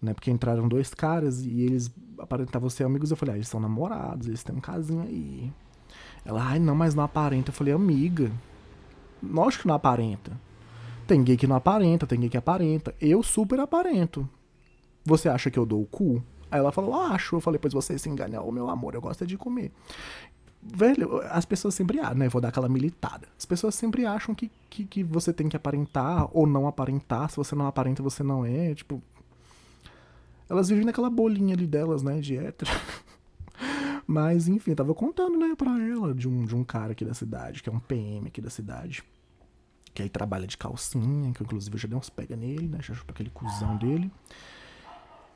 Né? 0.00 0.14
Porque 0.14 0.30
entraram 0.30 0.68
dois 0.68 0.94
caras 0.94 1.44
e 1.44 1.62
eles 1.62 1.92
aparentavam 2.16 2.70
ser 2.70 2.84
amigos. 2.84 3.10
Eu 3.10 3.16
falei, 3.16 3.34
ah, 3.34 3.38
eles 3.38 3.48
são 3.48 3.58
namorados, 3.58 4.28
eles 4.28 4.44
têm 4.44 4.54
um 4.54 4.60
casinho 4.60 5.02
aí. 5.02 5.52
Ela, 6.24 6.44
ai 6.44 6.60
não, 6.60 6.76
mas 6.76 6.94
não 6.94 7.02
aparenta. 7.02 7.50
Eu 7.50 7.54
falei, 7.54 7.74
amiga. 7.74 8.30
Lógico 9.20 9.62
que 9.62 9.68
não 9.68 9.74
aparenta. 9.74 10.30
Tem 11.06 11.22
gay 11.22 11.36
que 11.36 11.46
não 11.46 11.56
aparenta, 11.56 12.06
tem 12.06 12.18
gay 12.18 12.30
que 12.30 12.36
aparenta. 12.36 12.94
Eu 13.00 13.22
super 13.22 13.60
aparento. 13.60 14.28
Você 15.04 15.28
acha 15.28 15.50
que 15.50 15.58
eu 15.58 15.66
dou 15.66 15.82
o 15.82 15.86
cu? 15.86 16.22
Aí 16.50 16.58
ela 16.58 16.72
falou, 16.72 16.94
acho. 16.94 17.36
Eu 17.36 17.40
falei, 17.40 17.58
pois 17.58 17.74
você 17.74 17.98
se 17.98 18.08
engana, 18.08 18.40
o 18.40 18.50
meu 18.50 18.70
amor, 18.70 18.94
eu 18.94 19.00
gosto 19.00 19.26
de 19.26 19.36
comer. 19.36 19.70
Velho, 20.62 21.20
as 21.28 21.44
pessoas 21.44 21.74
sempre 21.74 22.00
acham, 22.00 22.14
né? 22.14 22.28
Vou 22.28 22.40
dar 22.40 22.48
aquela 22.48 22.70
militada. 22.70 23.28
As 23.38 23.44
pessoas 23.44 23.74
sempre 23.74 24.06
acham 24.06 24.34
que, 24.34 24.50
que, 24.70 24.84
que 24.86 25.04
você 25.04 25.30
tem 25.30 25.46
que 25.46 25.56
aparentar 25.56 26.26
ou 26.32 26.46
não 26.46 26.66
aparentar. 26.66 27.30
Se 27.30 27.36
você 27.36 27.54
não 27.54 27.66
aparenta, 27.66 28.02
você 28.02 28.22
não 28.22 28.46
é. 28.46 28.74
Tipo. 28.74 29.02
Elas 30.48 30.70
vivem 30.70 30.86
naquela 30.86 31.10
bolinha 31.10 31.54
ali 31.54 31.66
delas, 31.66 32.02
né? 32.02 32.18
De 32.18 32.38
hétero. 32.38 32.70
Mas, 34.06 34.48
enfim, 34.48 34.70
eu 34.70 34.76
tava 34.76 34.94
contando, 34.94 35.38
né, 35.38 35.54
pra 35.56 35.78
ela 35.80 36.14
de 36.14 36.28
um, 36.28 36.44
de 36.44 36.54
um 36.54 36.62
cara 36.62 36.92
aqui 36.92 37.04
da 37.04 37.14
cidade, 37.14 37.62
que 37.62 37.70
é 37.70 37.72
um 37.72 37.80
PM 37.80 38.28
aqui 38.28 38.40
da 38.40 38.50
cidade 38.50 39.02
que 39.94 40.02
aí 40.02 40.08
trabalha 40.08 40.46
de 40.46 40.58
calcinha, 40.58 41.32
que 41.32 41.42
inclusive 41.42 41.74
eu 41.74 41.78
já 41.78 41.88
dei 41.88 41.96
uns 41.96 42.10
pega 42.10 42.34
nele, 42.34 42.66
né? 42.66 42.78
Já 42.82 42.94
chupa 42.94 43.12
aquele 43.12 43.30
cuzão 43.30 43.76
dele. 43.76 44.10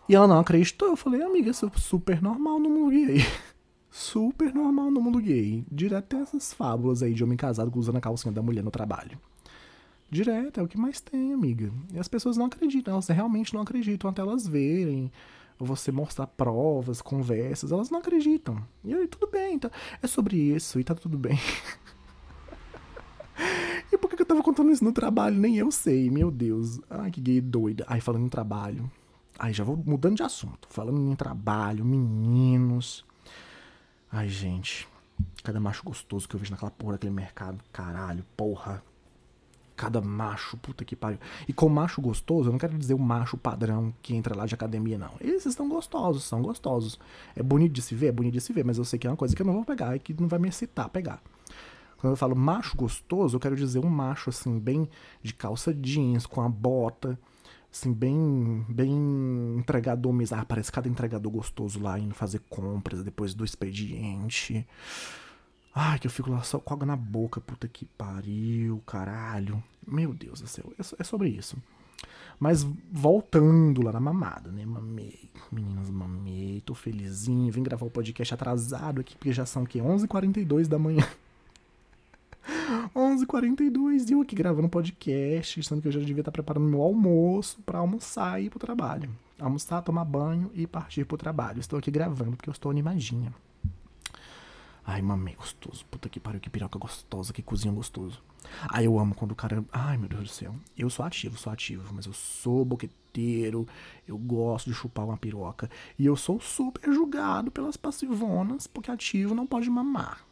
E 0.09 0.15
ela 0.15 0.27
não 0.27 0.41
acreditou. 0.41 0.89
Eu 0.89 0.97
falei, 0.97 1.23
amiga, 1.23 1.51
isso 1.51 1.67
é 1.67 1.79
super 1.79 2.21
normal 2.21 2.59
no 2.59 2.69
mundo 2.69 2.91
gay. 2.91 3.19
super 3.91 4.53
normal 4.53 4.91
no 4.91 5.01
mundo 5.01 5.21
gay. 5.21 5.65
Direto 5.71 6.07
tem 6.07 6.21
essas 6.21 6.53
fábulas 6.53 7.03
aí 7.03 7.15
de 7.15 7.23
homem 7.23 7.37
casado 7.37 7.71
usando 7.79 7.97
a 7.97 8.01
calcinha 8.01 8.33
da 8.33 8.43
mulher 8.43 8.65
no 8.65 8.71
trabalho. 8.71 9.19
Direto, 10.11 10.59
é 10.59 10.63
o 10.63 10.69
que 10.69 10.79
mais 10.79 11.01
tem, 11.01 11.35
amiga. 11.35 11.71
E 11.93 11.99
as 11.99 12.09
pessoas 12.09 12.37
não 12.37 12.47
acreditam, 12.47 12.95
elas 12.95 13.07
realmente 13.09 13.53
não 13.53 13.61
acreditam 13.61 14.11
até 14.11 14.23
elas 14.23 14.47
verem. 14.47 15.13
Você 15.61 15.93
mostrar 15.93 16.27
provas, 16.27 17.03
conversas, 17.03 17.71
elas 17.71 17.91
não 17.91 17.99
acreditam. 17.99 18.65
E 18.83 18.95
aí, 18.95 19.07
tudo 19.07 19.27
bem, 19.27 19.59
tá? 19.59 19.71
é 20.03 20.07
sobre 20.07 20.37
isso 20.37 20.81
e 20.81 20.85
tá 20.85 20.95
tudo 20.95 21.19
bem. 21.19 21.39
E 23.91 23.97
por 23.97 24.11
que 24.11 24.21
eu 24.21 24.27
tava 24.27 24.43
contando 24.43 24.71
isso 24.71 24.85
no 24.85 24.93
trabalho? 24.93 25.37
Nem 25.37 25.57
eu 25.57 25.71
sei, 25.71 26.11
meu 26.11 26.31
Deus. 26.31 26.81
Ai, 26.91 27.11
que 27.11 27.21
gay 27.21 27.41
doida. 27.41 27.85
Ai, 27.89 28.01
falando 28.01 28.27
em 28.27 28.29
trabalho. 28.29 28.91
Ai, 29.39 29.53
já 29.53 29.65
vou 29.65 29.77
mudando 29.77 30.17
de 30.17 30.23
assunto. 30.23 30.69
Falando 30.69 31.01
em 31.01 31.17
trabalho, 31.17 31.85
meninos. 31.85 33.05
Ai, 34.11 34.29
gente. 34.29 34.87
Cada 35.43 35.59
macho 35.59 35.83
gostoso 35.85 36.29
que 36.29 36.35
eu 36.35 36.41
vejo 36.41 36.51
naquela 36.51 36.71
porra 36.71 36.93
daquele 36.93 37.13
mercado. 37.13 37.63
Caralho, 37.73 38.25
porra. 38.37 38.83
Cada 39.77 40.01
macho, 40.01 40.57
puta 40.57 40.85
que 40.85 40.97
pariu. 40.97 41.19
E 41.47 41.53
com 41.53 41.69
macho 41.69 42.01
gostoso, 42.01 42.49
eu 42.49 42.53
não 42.53 42.59
quero 42.59 42.77
dizer 42.77 42.95
o 42.95 42.99
macho 42.99 43.37
padrão 43.37 43.95
que 44.03 44.15
entra 44.15 44.37
lá 44.37 44.45
de 44.45 44.55
academia, 44.55 44.99
não. 44.99 45.13
Esses 45.21 45.47
estão 45.47 45.69
gostosos, 45.69 46.25
são 46.25 46.43
gostosos. 46.43 46.99
É 47.37 47.43
bonito 47.43 47.73
de 47.73 47.81
se 47.81 47.95
ver, 47.95 48.09
é 48.09 48.13
bonito 48.13 48.35
de 48.35 48.41
se 48.41 48.53
ver, 48.53 48.65
mas 48.65 48.77
eu 48.77 48.85
sei 48.85 48.99
que 48.99 49.07
é 49.07 49.11
uma 49.11 49.17
coisa 49.17 49.37
que 49.37 49.41
eu 49.41 49.47
não 49.47 49.55
vou 49.55 49.65
pegar 49.65 49.95
e 49.95 50.01
que 50.01 50.13
não 50.21 50.27
vai 50.27 50.41
me 50.41 50.49
excitar 50.49 50.89
pegar. 50.89 51.23
Quando 51.99 52.13
eu 52.13 52.17
falo 52.17 52.37
macho 52.37 52.77
gostoso, 52.77 53.37
eu 53.37 53.41
quero 53.41 53.57
dizer 53.57 53.81
um 53.81 53.89
macho 53.89 54.31
assim, 54.31 54.59
bem 54.59 54.89
de 55.23 55.35
calça 55.35 55.75
jeans, 55.75 56.27
com 56.27 56.41
a 56.41 56.49
bota, 56.49 57.19
assim, 57.73 57.93
bem 57.93 58.65
bem 58.69 59.57
entregador 59.59 60.13
mesmo. 60.13 60.37
Ah, 60.37 60.45
parece 60.45 60.71
cada 60.71 60.89
entregador 60.89 61.31
gostoso 61.31 61.81
lá 61.81 61.99
indo 61.99 62.15
fazer 62.15 62.41
compras 62.49 63.03
depois 63.03 63.35
do 63.35 63.45
expediente. 63.45 64.67
Ai, 65.75 65.99
que 65.99 66.07
eu 66.07 66.11
fico 66.11 66.31
lá 66.31 66.43
só 66.43 66.59
com 66.59 66.75
água 66.75 66.87
na 66.87 66.97
boca, 66.97 67.41
puta 67.41 67.69
que 67.69 67.85
pariu, 67.85 68.83
caralho. 68.87 69.63
Meu 69.87 70.15
Deus 70.15 70.41
do 70.41 70.47
céu, 70.47 70.73
é, 70.79 70.83
é 71.01 71.05
sobre 71.05 71.29
isso. 71.29 71.57
Mas 72.39 72.63
voltando 72.93 73.83
lá 73.83 73.93
na 73.93 74.01
mamada, 74.01 74.53
né? 74.53 74.65
Mamei. 74.65 75.31
Meninas, 75.51 75.91
mamei. 75.91 76.63
Tô 76.65 76.75
felizinho. 76.75 77.53
Vim 77.53 77.63
gravar 77.63 77.87
o 77.87 77.91
podcast 77.91 78.33
atrasado 78.35 79.01
aqui, 79.01 79.17
porque 79.17 79.33
já 79.33 79.45
são 79.45 79.65
o 79.65 79.67
quê? 79.67 79.81
11h42 79.81 80.69
da 80.69 80.79
manhã. 80.79 81.05
11h42 83.19 84.11
e 84.11 84.13
eu 84.13 84.21
aqui 84.21 84.37
gravando 84.37 84.69
podcast, 84.69 85.63
sendo 85.63 85.83
que 85.83 85.89
eu 85.89 85.93
já 85.93 85.99
devia 85.99 86.21
estar 86.21 86.31
preparando 86.31 86.69
meu 86.69 86.83
almoço 86.83 87.61
para 87.63 87.79
almoçar 87.79 88.41
e 88.41 88.47
ir 88.47 88.51
pro 88.51 88.59
trabalho. 88.59 89.11
Almoçar, 89.41 89.83
tomar 89.83 90.05
banho 90.05 90.51
e 90.55 90.67
partir 90.67 91.05
pro 91.05 91.17
trabalho. 91.17 91.59
Estou 91.59 91.79
aqui 91.79 91.91
gravando 91.91 92.37
porque 92.37 92.49
eu 92.49 92.53
estou 92.53 92.71
animadinha. 92.71 93.33
Ai, 94.87 95.03
mamei, 95.03 95.35
gostoso. 95.35 95.85
Puta 95.87 96.09
que 96.09 96.21
pariu, 96.21 96.41
que 96.41 96.49
piroca 96.49 96.79
gostosa, 96.79 97.33
que 97.33 97.43
cozinha 97.43 97.75
gostoso. 97.75 98.23
Ai, 98.71 98.87
eu 98.87 98.99
amo 98.99 99.15
quando 99.15 99.33
o 99.33 99.37
cara. 99.37 99.65
Ai, 99.73 99.99
meu 99.99 100.09
Deus 100.09 100.23
do 100.23 100.29
céu. 100.29 100.55
Eu 100.77 100.89
sou 100.89 101.05
ativo, 101.05 101.37
sou 101.37 101.53
ativo, 101.53 101.93
mas 101.93 102.07
eu 102.07 102.13
sou 102.13 102.65
boqueteiro. 102.65 103.67
Eu 104.07 104.17
gosto 104.17 104.71
de 104.71 104.75
chupar 104.75 105.05
uma 105.05 105.17
piroca. 105.17 105.69
E 105.99 106.07
eu 106.07 106.17
sou 106.17 106.41
super 106.41 106.93
julgado 106.93 107.51
pelas 107.51 107.77
passivonas, 107.77 108.67
porque 108.67 108.91
ativo 108.91 109.35
não 109.35 109.47
pode 109.47 109.69
mamar. 109.69 110.28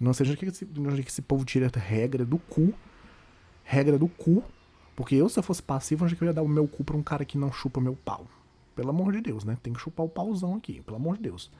Não 0.00 0.14
seja 0.14 0.34
que 0.34 0.46
esse, 0.46 0.64
que 0.64 1.08
esse 1.08 1.20
povo 1.20 1.44
tira 1.44 1.70
regra 1.74 2.24
do 2.24 2.38
cu. 2.38 2.72
Regra 3.62 3.98
do 3.98 4.08
cu. 4.08 4.42
Porque 4.96 5.14
eu, 5.14 5.28
se 5.28 5.38
eu 5.38 5.42
fosse 5.42 5.62
passivo, 5.62 6.06
onde 6.06 6.16
que 6.16 6.22
eu 6.22 6.26
ia 6.26 6.32
dar 6.32 6.42
o 6.42 6.48
meu 6.48 6.66
cu 6.66 6.82
pra 6.82 6.96
um 6.96 7.02
cara 7.02 7.24
que 7.24 7.36
não 7.36 7.52
chupa 7.52 7.80
meu 7.80 7.94
pau? 7.94 8.26
Pelo 8.74 8.90
amor 8.90 9.12
de 9.12 9.20
Deus, 9.20 9.44
né? 9.44 9.58
Tem 9.62 9.72
que 9.74 9.80
chupar 9.80 10.06
o 10.06 10.08
pauzão 10.08 10.54
aqui, 10.54 10.80
pelo 10.80 10.96
amor 10.96 11.16
de 11.16 11.24
Deus. 11.24 11.50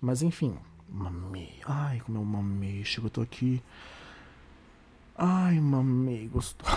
Mas 0.00 0.22
enfim, 0.22 0.56
mamei. 0.88 1.60
Ai, 1.66 2.00
como 2.00 2.18
eu 2.18 2.24
mamei. 2.24 2.84
Chega, 2.84 3.06
eu 3.06 3.10
tô 3.10 3.20
aqui. 3.20 3.62
Ai, 5.14 5.60
mamei, 5.60 6.26
gostoso. 6.28 6.72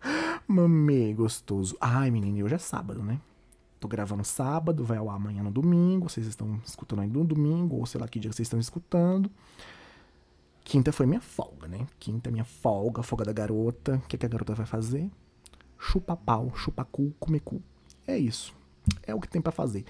mamei, 0.48 1.12
gostoso. 1.12 1.76
Ai, 1.80 2.10
menino, 2.10 2.44
hoje 2.44 2.54
é 2.54 2.58
sábado, 2.58 3.02
né? 3.02 3.20
Tô 3.80 3.88
gravando 3.88 4.22
sábado, 4.22 4.84
vai 4.84 4.98
ao 4.98 5.08
ar 5.08 5.16
amanhã 5.16 5.42
no 5.42 5.50
domingo. 5.50 6.06
Vocês 6.06 6.26
estão 6.26 6.60
escutando 6.62 7.00
ainda 7.00 7.18
no 7.18 7.24
domingo, 7.24 7.76
ou 7.76 7.86
sei 7.86 7.98
lá 7.98 8.06
que 8.06 8.20
dia 8.20 8.30
vocês 8.30 8.44
estão 8.44 8.60
escutando. 8.60 9.30
Quinta 10.62 10.92
foi 10.92 11.06
minha 11.06 11.20
folga, 11.20 11.66
né? 11.66 11.86
Quinta 11.98 12.28
é 12.28 12.32
minha 12.32 12.44
folga, 12.44 13.02
folga 13.02 13.24
da 13.24 13.32
garota. 13.32 13.94
O 13.96 14.06
que, 14.06 14.18
que 14.18 14.26
a 14.26 14.28
garota 14.28 14.54
vai 14.54 14.66
fazer? 14.66 15.10
Chupa 15.78 16.14
pau, 16.14 16.54
chupa 16.54 16.84
cu, 16.84 17.14
comer 17.18 17.40
cu. 17.40 17.62
É 18.06 18.18
isso. 18.18 18.54
É 19.06 19.14
o 19.14 19.20
que 19.20 19.26
tem 19.26 19.40
para 19.40 19.50
fazer. 19.50 19.86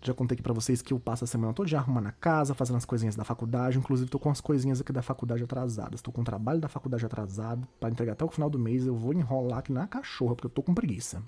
Já 0.00 0.14
contei 0.14 0.36
aqui 0.36 0.42
pra 0.42 0.52
vocês 0.52 0.80
que 0.80 0.92
eu 0.92 1.00
passo 1.00 1.24
a 1.24 1.26
semana 1.26 1.52
toda 1.52 1.76
arrumando 1.76 2.06
a 2.06 2.12
casa, 2.12 2.54
fazendo 2.54 2.76
as 2.76 2.84
coisinhas 2.84 3.16
da 3.16 3.24
faculdade. 3.24 3.76
Inclusive, 3.76 4.08
tô 4.08 4.20
com 4.20 4.30
as 4.30 4.40
coisinhas 4.40 4.80
aqui 4.80 4.92
da 4.92 5.02
faculdade 5.02 5.42
atrasadas. 5.42 6.00
Tô 6.00 6.12
com 6.12 6.20
o 6.20 6.24
trabalho 6.24 6.60
da 6.60 6.68
faculdade 6.68 7.04
atrasado. 7.04 7.66
para 7.80 7.90
entregar 7.90 8.12
até 8.12 8.24
o 8.24 8.28
final 8.28 8.48
do 8.48 8.58
mês. 8.58 8.86
Eu 8.86 8.94
vou 8.94 9.12
enrolar 9.12 9.58
aqui 9.58 9.72
na 9.72 9.88
cachorra, 9.88 10.36
porque 10.36 10.46
eu 10.46 10.50
tô 10.50 10.62
com 10.62 10.72
preguiça 10.72 11.20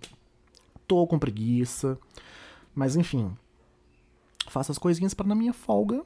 tô 0.87 1.07
com 1.07 1.19
preguiça. 1.19 1.99
Mas 2.75 2.97
enfim. 2.97 3.37
Faço 4.49 4.73
as 4.73 4.79
coisinhas 4.79 5.15
para 5.15 5.27
na 5.27 5.35
minha 5.35 5.53
folga 5.53 6.05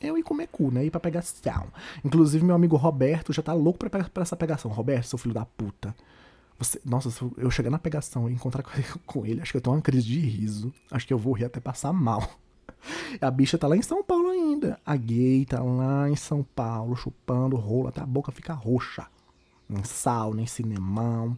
eu 0.00 0.18
ir 0.18 0.22
comer 0.22 0.48
cu, 0.48 0.70
né? 0.70 0.84
Ir 0.84 0.90
pra 0.90 1.00
pegação. 1.00 1.68
Inclusive, 2.04 2.44
meu 2.44 2.54
amigo 2.54 2.76
Roberto 2.76 3.32
já 3.32 3.42
tá 3.42 3.52
louco 3.52 3.78
pra, 3.78 4.04
pra 4.04 4.22
essa 4.22 4.36
pegação. 4.36 4.70
Roberto, 4.70 5.06
seu 5.06 5.18
filho 5.18 5.34
da 5.34 5.44
puta. 5.44 5.94
Você, 6.58 6.80
nossa, 6.84 7.10
se 7.10 7.20
eu 7.36 7.50
chegar 7.50 7.70
na 7.70 7.78
pegação 7.78 8.30
e 8.30 8.32
encontrar 8.32 8.62
com 9.04 9.26
ele, 9.26 9.40
acho 9.40 9.52
que 9.52 9.56
eu 9.56 9.60
tô 9.60 9.72
uma 9.72 9.82
crise 9.82 10.06
de 10.06 10.20
riso. 10.20 10.72
Acho 10.90 11.06
que 11.06 11.12
eu 11.12 11.18
vou 11.18 11.34
rir 11.34 11.44
até 11.44 11.60
passar 11.60 11.92
mal. 11.92 12.28
A 13.20 13.30
bicha 13.30 13.58
tá 13.58 13.66
lá 13.66 13.76
em 13.76 13.82
São 13.82 14.02
Paulo 14.02 14.28
ainda. 14.28 14.78
A 14.84 14.96
gay 14.96 15.44
tá 15.44 15.62
lá 15.62 16.08
em 16.08 16.16
São 16.16 16.42
Paulo, 16.42 16.96
chupando 16.96 17.56
rola, 17.56 17.88
até 17.88 18.00
a 18.00 18.06
boca 18.06 18.30
fica 18.30 18.52
roxa. 18.52 19.06
Nem 19.68 19.82
sal, 19.82 20.32
nem 20.32 20.46
cinemão. 20.46 21.36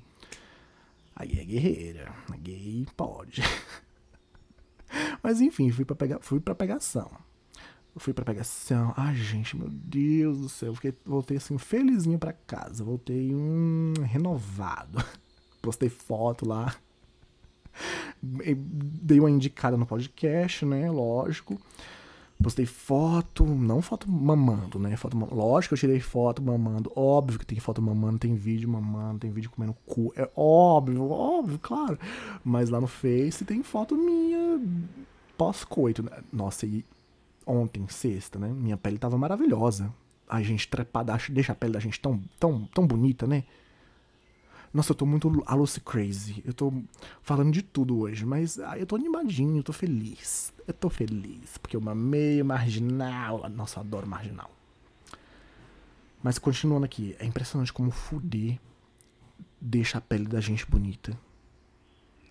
A 1.19 1.25
gay 1.25 1.41
é 1.41 1.45
guerreira. 1.45 2.15
A 2.33 2.37
gay 2.37 2.87
pode. 2.97 3.43
Mas 5.21 5.41
enfim, 5.41 5.69
fui 5.73 5.85
pra, 5.85 5.97
pegar, 5.97 6.21
fui 6.21 6.39
pra 6.39 6.55
pegação. 6.55 7.11
fui 7.97 8.15
pra 8.15 8.25
pegação. 8.25 8.95
Ai, 8.97 9.17
gente, 9.17 9.57
meu 9.57 9.69
Deus 9.69 10.39
do 10.39 10.49
céu. 10.49 10.77
Fiquei, 10.77 10.95
voltei 11.05 11.37
assim, 11.37 11.59
felizinho 11.59 12.21
pra 12.21 12.33
casa. 12.33 12.85
Voltei 12.85 13.35
um 13.35 13.95
renovado. 14.05 15.05
Postei 15.61 15.89
foto 15.89 16.47
lá. 16.47 16.77
Dei 18.23 19.19
uma 19.19 19.29
indicada 19.29 19.77
no 19.77 19.87
podcast, 19.87 20.65
né? 20.65 20.89
Lógico. 20.89 21.61
Postei 22.41 22.67
foto, 22.67 23.45
não 23.45 23.83
foto 23.83 24.09
mamando, 24.09 24.79
né? 24.79 24.97
Foto, 24.97 25.17
lógico 25.35 25.71
que 25.71 25.75
eu 25.75 25.79
tirei 25.89 25.99
foto 25.99 26.41
mamando. 26.41 26.93
Óbvio 26.95 27.41
que 27.41 27.47
tem 27.47 27.59
foto 27.59 27.83
mamando, 27.83 28.19
tem 28.19 28.37
vídeo 28.37 28.69
mamando, 28.69 29.19
tem 29.19 29.31
vídeo 29.33 29.51
comendo 29.51 29.75
cu. 29.85 30.13
É 30.15 30.31
óbvio, 30.37 31.11
óbvio, 31.11 31.59
claro. 31.59 31.99
Mas 32.45 32.71
lá 32.71 32.81
no 32.81 32.87
Face 32.87 33.45
tem 33.45 33.63
foto 33.65 33.97
minha 33.97 34.61
pós-coito. 35.37 36.05
Né? 36.05 36.13
Nossa, 36.33 36.65
e 36.65 36.85
ontem, 37.45 37.85
sexta, 37.89 38.39
né? 38.39 38.49
Minha 38.49 38.77
pele 38.77 38.99
tava 38.99 39.19
maravilhosa. 39.19 39.93
A 40.29 40.41
gente 40.41 40.69
trepada, 40.69 41.19
deixa 41.31 41.53
a 41.53 41.57
pele 41.57 41.73
da 41.73 41.81
gente 41.81 41.99
tão, 41.99 42.23
tão, 42.39 42.67
tão 42.67 42.87
bonita, 42.87 43.27
né? 43.27 43.43
Nossa, 44.73 44.93
eu 44.93 44.97
tô 44.97 45.07
muito 45.07 45.43
a 45.47 45.55
Lucy 45.55 45.81
Crazy. 45.81 46.43
Eu 46.45 46.53
tô 46.53 46.73
falando 47.23 47.53
de 47.53 47.63
tudo 47.63 47.99
hoje, 47.99 48.25
mas 48.25 48.59
ah, 48.59 48.79
eu 48.79 48.87
tô 48.87 48.97
animadinho, 48.97 49.59
eu 49.59 49.63
tô 49.63 49.73
feliz. 49.73 50.53
Eu 50.67 50.75
tô 50.75 50.91
feliz, 50.91 51.57
porque 51.59 51.77
eu 51.77 51.81
mamei 51.81 52.43
marginal. 52.43 53.49
Nossa, 53.49 53.79
eu 53.79 53.83
adoro 53.83 54.07
marginal. 54.07 54.51
Mas 56.23 56.39
continuando 56.39 56.85
aqui, 56.85 57.17
é 57.19 57.25
impressionante 57.25 57.73
como 57.73 57.91
fuder 57.91 58.59
deixa 59.61 59.99
a 59.99 60.01
pele 60.01 60.27
da 60.27 60.41
gente 60.41 60.67
bonita. 60.67 61.19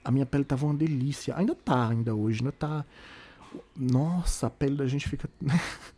A 0.03 0.11
minha 0.11 0.25
pele 0.25 0.43
tava 0.43 0.65
uma 0.65 0.75
delícia. 0.75 1.35
Ainda 1.35 1.53
tá, 1.53 1.89
ainda 1.89 2.15
hoje, 2.15 2.39
ainda 2.39 2.51
tá. 2.51 2.85
Nossa, 3.75 4.47
a 4.47 4.49
pele 4.49 4.75
da 4.75 4.87
gente 4.87 5.07
fica. 5.09 5.29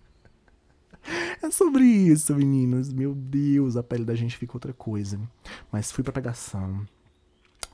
É 1.42 1.50
sobre 1.50 1.86
isso, 1.86 2.36
meninos. 2.36 2.92
Meu 2.92 3.16
Deus, 3.16 3.78
a 3.78 3.84
pele 3.84 4.04
da 4.04 4.14
gente 4.14 4.36
fica 4.38 4.58
outra 4.58 4.74
coisa. 4.74 5.20
Mas 5.72 5.90
fui 5.90 6.04
pra 6.04 6.12
pegação. 6.12 6.86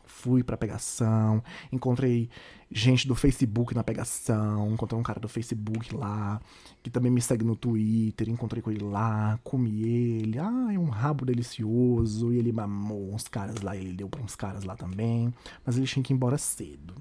Fui 0.05 0.43
pra 0.43 0.55
pegação. 0.55 1.43
Encontrei 1.71 2.29
gente 2.71 3.07
do 3.07 3.15
Facebook 3.15 3.73
na 3.73 3.83
pegação. 3.83 4.71
Encontrei 4.71 4.99
um 4.99 5.03
cara 5.03 5.19
do 5.19 5.27
Facebook 5.27 5.95
lá. 5.95 6.39
Que 6.83 6.91
também 6.91 7.11
me 7.11 7.21
segue 7.21 7.43
no 7.43 7.55
Twitter. 7.55 8.29
Encontrei 8.29 8.61
com 8.61 8.69
ele 8.69 8.83
lá. 8.83 9.39
Comi 9.43 9.83
ele. 9.83 10.37
Ah, 10.37 10.69
é 10.71 10.77
um 10.77 10.89
rabo 10.89 11.25
delicioso. 11.25 12.31
E 12.33 12.37
ele 12.37 12.51
mamou 12.51 13.13
uns 13.13 13.27
caras 13.27 13.61
lá. 13.61 13.75
Ele 13.75 13.93
deu 13.93 14.07
pra 14.07 14.21
uns 14.21 14.35
caras 14.35 14.63
lá 14.63 14.75
também. 14.75 15.33
Mas 15.65 15.75
ele 15.75 15.87
tinha 15.87 16.03
que 16.03 16.13
ir 16.13 16.15
embora 16.15 16.37
cedo. 16.37 16.93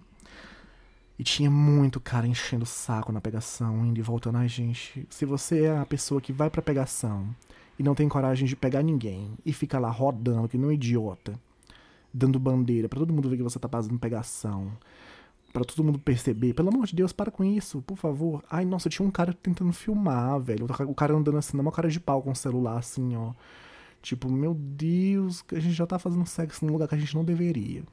E 1.19 1.23
tinha 1.23 1.51
muito 1.51 2.01
cara 2.01 2.27
enchendo 2.27 2.65
o 2.65 2.67
saco 2.67 3.13
na 3.13 3.21
pegação, 3.21 3.87
indo 3.87 3.99
e 3.99 4.03
voltando. 4.03 4.39
Ai, 4.39 4.49
gente, 4.49 5.07
se 5.09 5.25
você 5.25 5.67
é 5.67 5.79
a 5.79 5.87
pessoa 5.87 6.21
que 6.21 6.33
vai 6.33 6.51
pra 6.51 6.61
pegação 6.61 7.29
e 7.79 7.83
não 7.83 7.95
tem 7.95 8.09
coragem 8.09 8.49
de 8.49 8.57
pegar 8.57 8.83
ninguém 8.83 9.33
e 9.47 9.53
fica 9.53 9.79
lá 9.79 9.91
rodando 9.91 10.49
que 10.49 10.59
nem 10.59 10.69
um 10.69 10.73
idiota, 10.73 11.39
dando 12.13 12.39
bandeira 12.39 12.89
para 12.89 12.99
todo 12.99 13.13
mundo 13.13 13.29
ver 13.29 13.37
que 13.37 13.43
você 13.45 13.59
tá 13.59 13.69
fazendo 13.69 13.99
pegação, 13.99 14.73
para 15.53 15.65
todo 15.65 15.85
mundo 15.85 16.01
perceber, 16.01 16.53
pelo 16.53 16.69
amor 16.69 16.85
de 16.85 16.97
Deus, 16.97 17.13
para 17.13 17.31
com 17.31 17.45
isso, 17.45 17.81
por 17.83 17.97
favor. 17.97 18.43
Ai, 18.51 18.65
nossa, 18.65 18.89
tinha 18.89 19.07
um 19.07 19.11
cara 19.11 19.33
tentando 19.33 19.73
filmar, 19.73 20.41
velho. 20.41 20.67
O 20.89 20.95
cara 20.97 21.15
andando 21.15 21.39
assim, 21.39 21.57
uma 21.57 21.71
cara 21.71 21.89
de 21.89 22.01
pau 22.01 22.21
com 22.23 22.33
o 22.33 22.37
celular, 22.37 22.79
assim, 22.79 23.15
ó. 23.15 23.33
Tipo, 24.03 24.29
meu 24.29 24.53
Deus, 24.53 25.45
a 25.53 25.61
gente 25.61 25.75
já 25.75 25.87
tá 25.87 25.97
fazendo 25.97 26.27
sexo 26.27 26.67
num 26.67 26.73
lugar 26.73 26.89
que 26.89 26.97
a 26.97 26.99
gente 26.99 27.15
não 27.15 27.25
deveria. 27.25 27.85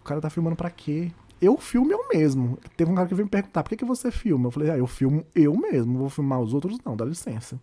O 0.00 0.04
cara 0.04 0.18
tá 0.18 0.30
filmando 0.30 0.56
pra 0.56 0.70
quê? 0.70 1.12
Eu 1.40 1.56
filmo 1.58 1.92
eu 1.92 2.08
mesmo. 2.12 2.58
Teve 2.76 2.90
um 2.90 2.94
cara 2.94 3.08
que 3.08 3.14
veio 3.14 3.26
me 3.26 3.30
perguntar, 3.30 3.62
por 3.62 3.68
que, 3.70 3.76
que 3.76 3.84
você 3.84 4.10
filma? 4.10 4.48
Eu 4.48 4.50
falei, 4.50 4.70
ah, 4.70 4.78
eu 4.78 4.86
filmo 4.86 5.24
eu 5.34 5.54
mesmo, 5.56 5.98
vou 5.98 6.08
filmar 6.08 6.40
os 6.40 6.54
outros 6.54 6.78
não, 6.84 6.96
dá 6.96 7.04
licença. 7.04 7.60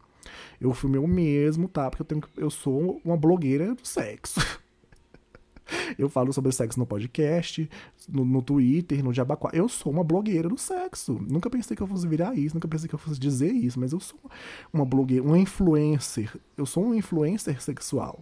Eu 0.60 0.74
filmo 0.74 0.96
eu 0.96 1.08
mesmo, 1.08 1.68
tá? 1.68 1.90
Porque 1.90 2.02
eu, 2.02 2.06
tenho, 2.06 2.22
eu 2.38 2.50
sou 2.50 3.02
uma 3.04 3.18
blogueira 3.18 3.74
do 3.74 3.86
sexo. 3.86 4.40
eu 5.98 6.10
falo 6.10 6.32
sobre 6.32 6.52
sexo 6.52 6.80
no 6.80 6.86
podcast, 6.86 7.70
no, 8.08 8.24
no 8.24 8.42
Twitter, 8.42 9.04
no 9.04 9.14
Jabaquá. 9.14 9.50
Eu 9.54 9.68
sou 9.68 9.92
uma 9.92 10.04
blogueira 10.04 10.48
do 10.48 10.58
sexo. 10.58 11.20
Nunca 11.28 11.50
pensei 11.50 11.76
que 11.76 11.82
eu 11.82 11.88
fosse 11.88 12.08
virar 12.08 12.38
isso, 12.38 12.56
nunca 12.56 12.68
pensei 12.68 12.88
que 12.88 12.96
eu 12.96 13.00
fosse 13.00 13.20
dizer 13.20 13.52
isso, 13.52 13.80
mas 13.80 13.92
eu 13.92 14.00
sou 14.00 14.20
uma 14.72 14.86
blogueira, 14.86 15.24
uma 15.24 15.40
influencer. 15.40 16.36
Eu 16.56 16.66
sou 16.66 16.86
um 16.86 16.94
influencer 16.94 17.62
sexual. 17.62 18.20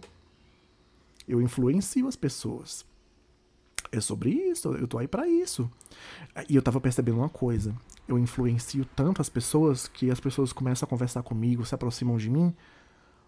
Eu 1.28 1.40
influencio 1.40 2.08
as 2.08 2.16
pessoas 2.16 2.84
é 3.92 4.00
sobre 4.00 4.30
isso, 4.30 4.72
eu 4.74 4.86
tô 4.86 4.98
aí 4.98 5.08
para 5.08 5.28
isso. 5.28 5.70
E 6.48 6.54
eu 6.54 6.62
tava 6.62 6.80
percebendo 6.80 7.18
uma 7.18 7.28
coisa. 7.28 7.74
Eu 8.06 8.18
influencio 8.18 8.84
tanto 8.96 9.20
as 9.20 9.28
pessoas 9.28 9.88
que 9.88 10.10
as 10.10 10.20
pessoas 10.20 10.52
começam 10.52 10.86
a 10.86 10.90
conversar 10.90 11.22
comigo, 11.22 11.64
se 11.66 11.74
aproximam 11.74 12.16
de 12.16 12.30
mim. 12.30 12.54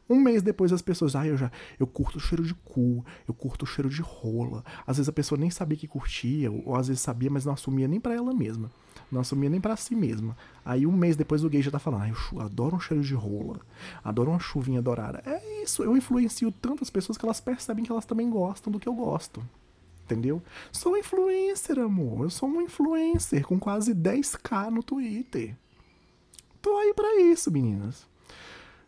Um 0.08 0.20
mês 0.20 0.42
depois 0.42 0.72
as 0.72 0.82
pessoas, 0.82 1.16
ah, 1.16 1.26
eu 1.26 1.36
já 1.36 1.50
eu 1.78 1.86
curto 1.86 2.18
o 2.18 2.20
cheiro 2.20 2.44
de 2.44 2.54
cu, 2.54 3.04
eu 3.26 3.32
curto 3.32 3.62
o 3.62 3.66
cheiro 3.66 3.88
de 3.88 4.02
rola. 4.02 4.64
Às 4.86 4.98
vezes 4.98 5.08
a 5.08 5.12
pessoa 5.12 5.38
nem 5.38 5.50
sabia 5.50 5.78
que 5.78 5.88
curtia, 5.88 6.50
ou 6.50 6.76
às 6.76 6.88
vezes 6.88 7.02
sabia, 7.02 7.30
mas 7.30 7.44
não 7.44 7.54
assumia 7.54 7.88
nem 7.88 8.00
para 8.00 8.14
ela 8.14 8.34
mesma. 8.34 8.70
Não 9.10 9.20
assumia 9.20 9.48
nem 9.48 9.60
para 9.60 9.76
si 9.76 9.94
mesma. 9.94 10.36
Aí 10.64 10.86
um 10.86 10.92
mês 10.92 11.16
depois 11.16 11.44
o 11.44 11.48
gay 11.48 11.62
já 11.62 11.70
tá 11.70 11.78
falando, 11.78 12.02
ah, 12.02 12.08
eu 12.08 12.40
adoro 12.40 12.76
um 12.76 12.80
cheiro 12.80 13.02
de 13.02 13.14
rola, 13.14 13.60
adoro 14.02 14.30
uma 14.30 14.40
chuvinha 14.40 14.82
dourada. 14.82 15.22
É 15.24 15.62
isso, 15.62 15.82
eu 15.82 15.96
influencio 15.96 16.52
tantas 16.52 16.90
pessoas 16.90 17.16
que 17.16 17.24
elas 17.24 17.40
percebem 17.40 17.84
que 17.84 17.90
elas 17.90 18.04
também 18.04 18.28
gostam 18.28 18.72
do 18.72 18.78
que 18.78 18.88
eu 18.88 18.94
gosto 18.94 19.42
entendeu? 20.12 20.42
Sou 20.70 20.96
influencer, 20.96 21.78
amor. 21.78 22.24
Eu 22.24 22.30
sou 22.30 22.48
um 22.48 22.60
influencer 22.60 23.46
com 23.46 23.58
quase 23.58 23.94
10k 23.94 24.70
no 24.70 24.82
Twitter. 24.82 25.56
Tô 26.60 26.76
aí 26.76 26.92
para 26.94 27.20
isso, 27.20 27.50
meninas. 27.50 28.06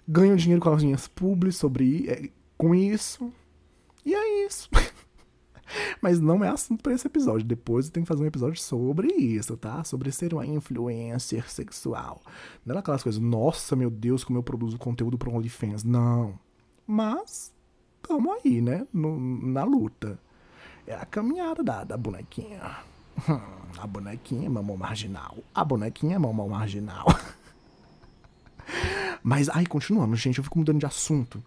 Ganho 0.07 0.37
dinheiro 0.37 0.62
com 0.62 0.73
as 0.73 0.83
minhas 0.83 1.09
publis 1.09 1.57
sobre 1.57 2.09
é, 2.09 2.28
com 2.57 2.75
isso. 2.75 3.33
E 4.04 4.14
é 4.14 4.47
isso. 4.47 4.69
Mas 6.00 6.21
não 6.21 6.45
é 6.45 6.49
assunto 6.49 6.83
para 6.83 6.93
esse 6.93 7.07
episódio. 7.07 7.47
Depois 7.47 7.87
eu 7.87 7.93
tenho 7.93 8.04
que 8.04 8.09
fazer 8.09 8.23
um 8.23 8.26
episódio 8.26 8.61
sobre 8.61 9.09
isso, 9.14 9.57
tá? 9.57 9.83
Sobre 9.83 10.12
ser 10.12 10.35
uma 10.35 10.47
influencer 10.47 11.50
sexual. 11.50 12.21
Não 12.64 12.76
é 12.76 12.78
aquelas 12.78 13.02
coisas, 13.02 13.21
nossa, 13.21 13.75
meu 13.75 13.90
Deus, 13.90 14.23
como 14.23 14.38
eu 14.38 14.43
produzo 14.43 14.78
conteúdo 14.78 15.16
para 15.19 15.31
OnlyFans. 15.31 15.83
Não. 15.83 16.38
Mas, 16.87 17.52
tamo 18.02 18.33
aí, 18.33 18.61
né? 18.61 18.87
No, 18.93 19.19
na 19.19 19.64
luta. 19.64 20.19
É 20.87 20.95
a 20.95 21.07
caminhada 21.07 21.62
da, 21.62 21.85
da 21.85 21.97
bonequinha. 21.97 22.76
Hum, 23.29 23.41
a 23.79 23.87
bonequinha 23.87 24.47
é 24.47 24.49
mamão 24.49 24.76
marginal. 24.76 25.38
A 25.55 25.64
bonequinha 25.64 26.17
é 26.17 26.19
mamão 26.19 26.49
marginal. 26.49 27.07
Mas, 29.23 29.49
ai, 29.49 29.64
continuando, 29.64 30.14
gente, 30.17 30.38
eu 30.38 30.45
fico 30.45 30.59
mudando 30.59 30.81
de 30.81 30.87
assunto. 30.87 31.43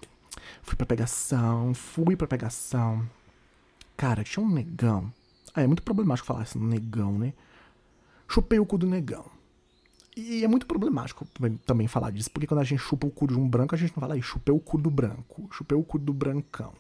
Fui 0.64 0.76
pra 0.76 0.86
pegação, 0.86 1.74
fui 1.74 2.16
pra 2.16 2.28
pegação. 2.28 3.08
Cara, 3.96 4.24
tinha 4.24 4.44
um 4.44 4.50
negão. 4.50 5.12
Ah, 5.54 5.62
é 5.62 5.68
muito 5.68 5.84
problemático 5.84 6.28
falar 6.28 6.42
assim, 6.42 6.60
negão, 6.60 7.18
né? 7.18 7.34
Chupei 8.28 8.60
o 8.60 8.66
cu 8.66 8.78
do 8.78 8.88
negão. 8.88 9.26
E 10.16 10.44
é 10.44 10.48
muito 10.48 10.66
problemático 10.66 11.28
também 11.64 11.88
falar 11.88 12.10
disso, 12.10 12.32
porque 12.32 12.48
quando 12.48 12.62
a 12.62 12.64
gente 12.64 12.80
chupa 12.80 13.06
o 13.06 13.12
cu 13.12 13.28
de 13.28 13.38
um 13.38 13.48
branco, 13.48 13.76
a 13.76 13.78
gente 13.78 13.92
não 13.96 14.02
fala 14.02 14.16
aí, 14.16 14.22
chupei 14.22 14.54
o 14.54 14.60
cu 14.60 14.80
do 14.80 14.90
branco, 14.90 15.48
chupei 15.52 15.78
o 15.78 15.84
cu 15.84 16.00
do 16.00 16.12
brancão. 16.12 16.74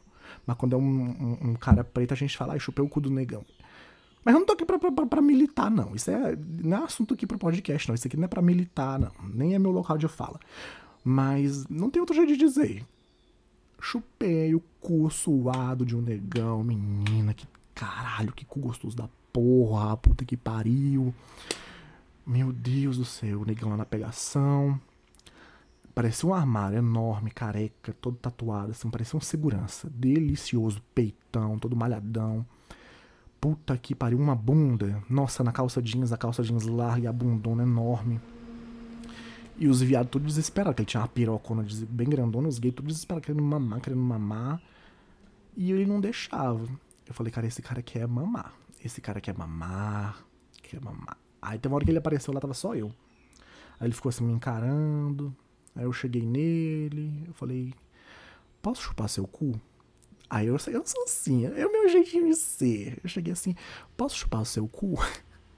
Mas 0.45 0.57
quando 0.57 0.73
é 0.73 0.77
um, 0.77 0.81
um, 0.81 1.37
um 1.49 1.53
cara 1.55 1.83
preto, 1.83 2.13
a 2.13 2.17
gente 2.17 2.37
fala, 2.37 2.53
aí, 2.53 2.59
chupei 2.59 2.83
o 2.83 2.89
cu 2.89 3.01
do 3.01 3.09
negão. 3.09 3.45
Mas 4.23 4.33
eu 4.33 4.39
não 4.39 4.45
tô 4.45 4.53
aqui 4.53 4.65
pra, 4.65 4.77
pra, 4.77 4.91
pra, 4.91 5.21
militar, 5.21 5.71
não. 5.71 5.95
Isso 5.95 6.11
é, 6.11 6.37
não 6.61 6.79
é 6.79 6.83
assunto 6.83 7.13
aqui 7.13 7.25
pro 7.25 7.37
podcast, 7.37 7.87
não. 7.87 7.95
Isso 7.95 8.07
aqui 8.07 8.17
não 8.17 8.25
é 8.25 8.27
pra 8.27 8.41
militar, 8.41 8.99
não. 8.99 9.11
Nem 9.33 9.55
é 9.55 9.59
meu 9.59 9.71
local 9.71 9.97
de 9.97 10.07
fala. 10.07 10.39
Mas 11.03 11.65
não 11.69 11.89
tem 11.89 12.01
outro 12.01 12.13
jeito 12.13 12.33
de 12.33 12.37
dizer. 12.37 12.85
Chupei 13.79 14.53
o 14.53 14.61
cu 14.81 15.09
suado 15.09 15.85
de 15.85 15.95
um 15.95 16.01
negão, 16.01 16.61
menina, 16.63 17.33
que 17.33 17.47
caralho, 17.73 18.33
que 18.33 18.43
cu 18.43 18.59
gostoso 18.59 18.97
da 18.97 19.07
porra, 19.31 19.95
puta 19.95 20.25
que 20.25 20.35
pariu. 20.35 21.13
Meu 22.25 22.51
Deus 22.51 22.97
do 22.97 23.05
céu, 23.05 23.41
o 23.41 23.45
negão 23.45 23.69
lá 23.69 23.77
na 23.77 23.85
pegação. 23.85 24.77
Parecia 25.97 26.29
um 26.29 26.33
armário 26.35 26.77
enorme, 26.77 27.31
careca, 27.31 27.91
todo 27.91 28.17
tatuado, 28.17 28.69
assim, 28.69 28.87
parecia 28.87 29.17
um 29.17 29.19
segurança. 29.19 29.89
Delicioso, 29.89 30.79
peitão, 30.93 31.57
todo 31.57 31.75
malhadão. 31.75 32.45
Puta 33.41 33.75
que 33.75 33.95
pariu, 33.95 34.19
uma 34.19 34.35
bunda. 34.35 35.01
Nossa, 35.09 35.43
na 35.43 35.51
calça 35.51 35.81
jeans, 35.81 36.13
a 36.13 36.17
calça 36.17 36.43
jeans 36.43 36.67
larga 36.67 37.05
e 37.05 37.07
a 37.07 37.11
bundona 37.11 37.63
enorme. 37.63 38.21
E 39.57 39.67
os 39.67 39.81
viados 39.81 40.11
todos 40.11 40.27
desesperados, 40.27 40.75
que 40.75 40.81
ele 40.83 40.87
tinha 40.87 41.01
uma 41.01 41.07
pirocona 41.07 41.65
bem 41.89 42.07
grandona, 42.07 42.47
os 42.47 42.59
gays 42.59 42.75
todos 42.75 42.93
desesperados, 42.93 43.25
querendo 43.25 43.43
mamar, 43.43 43.81
querendo 43.81 44.03
mamar. 44.03 44.61
E 45.55 45.71
ele 45.71 45.87
não 45.87 45.99
deixava. 45.99 46.69
Eu 47.07 47.13
falei, 47.15 47.33
cara, 47.33 47.47
esse 47.47 47.63
cara 47.63 47.81
quer 47.81 48.07
mamar. 48.07 48.53
Esse 48.85 49.01
cara 49.01 49.19
quer 49.19 49.35
mamar, 49.35 50.23
quer 50.61 50.79
mamar. 50.79 51.17
Aí 51.41 51.57
tem 51.57 51.71
uma 51.71 51.77
hora 51.77 51.85
que 51.85 51.89
ele 51.89 51.97
apareceu 51.97 52.31
lá, 52.35 52.39
tava 52.39 52.53
só 52.53 52.75
eu. 52.75 52.91
Aí 53.79 53.87
ele 53.87 53.95
ficou 53.95 54.09
assim 54.09 54.23
me 54.23 54.33
encarando. 54.33 55.35
Aí 55.77 55.83
eu 55.83 55.93
cheguei 55.93 56.25
nele, 56.25 57.23
eu 57.27 57.33
falei, 57.35 57.71
posso 58.63 58.81
chupar 58.81 59.07
seu 59.07 59.27
cu? 59.27 59.61
Aí 60.27 60.47
eu, 60.47 60.57
eu 60.67 60.85
sou 60.85 61.03
assim, 61.03 61.45
é 61.45 61.65
o 61.67 61.71
meu 61.71 61.87
jeitinho 61.87 62.27
de 62.27 62.35
ser. 62.35 62.99
Eu 63.03 63.07
cheguei 63.07 63.31
assim, 63.31 63.55
posso 63.95 64.17
chupar 64.17 64.41
o 64.41 64.45
seu 64.45 64.67
cu? 64.67 64.95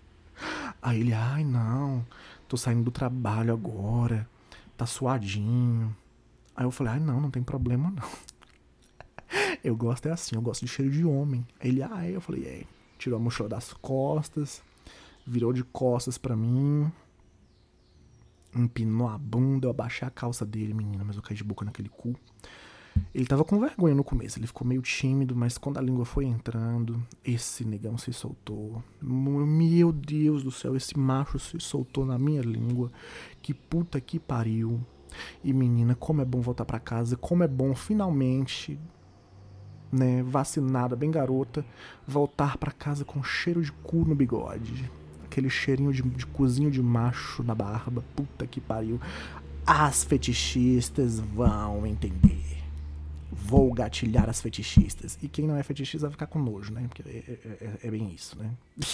Aí 0.81 0.99
ele, 0.99 1.13
ai 1.13 1.45
não, 1.45 2.05
tô 2.49 2.57
saindo 2.57 2.83
do 2.83 2.91
trabalho 2.91 3.53
agora, 3.53 4.29
tá 4.75 4.85
suadinho. 4.85 5.95
Aí 6.53 6.65
eu 6.65 6.71
falei, 6.71 6.93
ai 6.93 6.99
não, 6.99 7.21
não 7.21 7.31
tem 7.31 7.41
problema 7.41 7.89
não. 7.89 8.09
Eu 9.63 9.75
gosto 9.75 10.07
é 10.07 10.11
assim, 10.11 10.35
eu 10.35 10.41
gosto 10.41 10.65
de 10.65 10.71
cheiro 10.71 10.91
de 10.91 11.05
homem. 11.05 11.45
Aí 11.59 11.69
ele, 11.69 11.83
ai, 11.83 12.15
eu 12.15 12.21
falei, 12.21 12.45
é. 12.45 12.63
Tirou 12.97 13.19
a 13.19 13.21
mochila 13.21 13.47
das 13.47 13.73
costas, 13.73 14.63
virou 15.25 15.53
de 15.53 15.63
costas 15.63 16.17
pra 16.17 16.35
mim, 16.35 16.91
empinou 18.56 19.08
a 19.08 19.18
bunda, 19.18 19.68
eu 19.68 19.72
abaixei 19.72 20.08
a 20.08 20.12
calça 20.12 20.46
dele, 20.46 20.74
menina, 20.74 21.03
mas 21.03 21.15
eu 21.15 21.22
caí 21.22 21.36
de 21.36 21.44
boca 21.44 21.65
naquele 21.65 21.89
cu. 21.89 22.15
Ele 23.13 23.25
tava 23.25 23.44
com 23.44 23.60
vergonha 23.60 23.96
no 23.96 24.03
começo, 24.03 24.39
ele 24.39 24.48
ficou 24.48 24.68
meio 24.68 24.82
tímido, 24.82 25.36
mas 25.36 25.58
quando 25.58 25.77
a 25.77 25.82
língua 25.82 26.06
foi 26.06 26.25
entrando, 26.25 27.01
esse 27.24 27.63
negão 27.63 27.98
se 27.98 28.12
soltou. 28.12 28.84
Meu 29.01 29.91
Deus 29.91 30.44
do 30.44 30.51
céu, 30.51 30.75
esse 30.75 30.98
macho 30.98 31.39
se 31.39 31.60
soltou 31.60 32.06
na 32.06 32.18
minha 32.18 32.41
língua. 32.41 32.91
Que 33.42 33.53
puta 33.53 34.01
que 34.01 34.20
pariu. 34.20 34.81
E 35.44 35.53
menina, 35.53 35.96
como 35.96 36.22
é 36.22 36.25
bom 36.25 36.42
voltar 36.42 36.66
para 36.66 36.79
casa, 36.79 37.16
como 37.16 37.44
é 37.44 37.48
bom 37.48 37.74
finalmente, 37.74 38.79
né, 39.92 40.22
vacinada, 40.24 40.96
bem 40.96 41.09
garota, 41.09 41.66
voltar 42.07 42.57
para 42.57 42.72
casa 42.72 43.03
com 43.03 43.24
cheiro 43.24 43.62
de 43.62 43.72
cu 43.72 44.05
no 44.05 44.14
bigode. 44.14 44.90
Aquele 45.29 45.50
cheirinho 45.50 45.94
de, 45.94 46.01
de 46.01 46.25
cozinho 46.25 46.72
de 46.72 46.81
macho 46.81 47.44
na 47.44 47.53
barba. 47.53 48.03
Puta 48.15 48.48
que 48.48 48.59
pariu. 48.59 49.00
As 49.65 50.03
fetichistas 50.03 51.20
vão 51.20 51.85
entender. 51.85 52.57
Vou 53.31 53.72
gatilhar 53.72 54.27
as 54.27 54.42
fetichistas. 54.42 55.20
E 55.22 55.27
quem 55.27 55.46
não 55.46 55.55
é 55.55 55.61
fetichista 55.61 56.07
vai 56.07 56.11
ficar 56.11 56.25
com 56.25 56.39
nojo, 56.39 56.74
né? 56.74 56.87
Porque 56.87 57.03
é, 57.03 57.18
é, 57.18 57.57
é, 57.61 57.77
é 57.83 57.92
bem 57.92 58.11
isso, 58.11 58.37
né? 58.37 58.51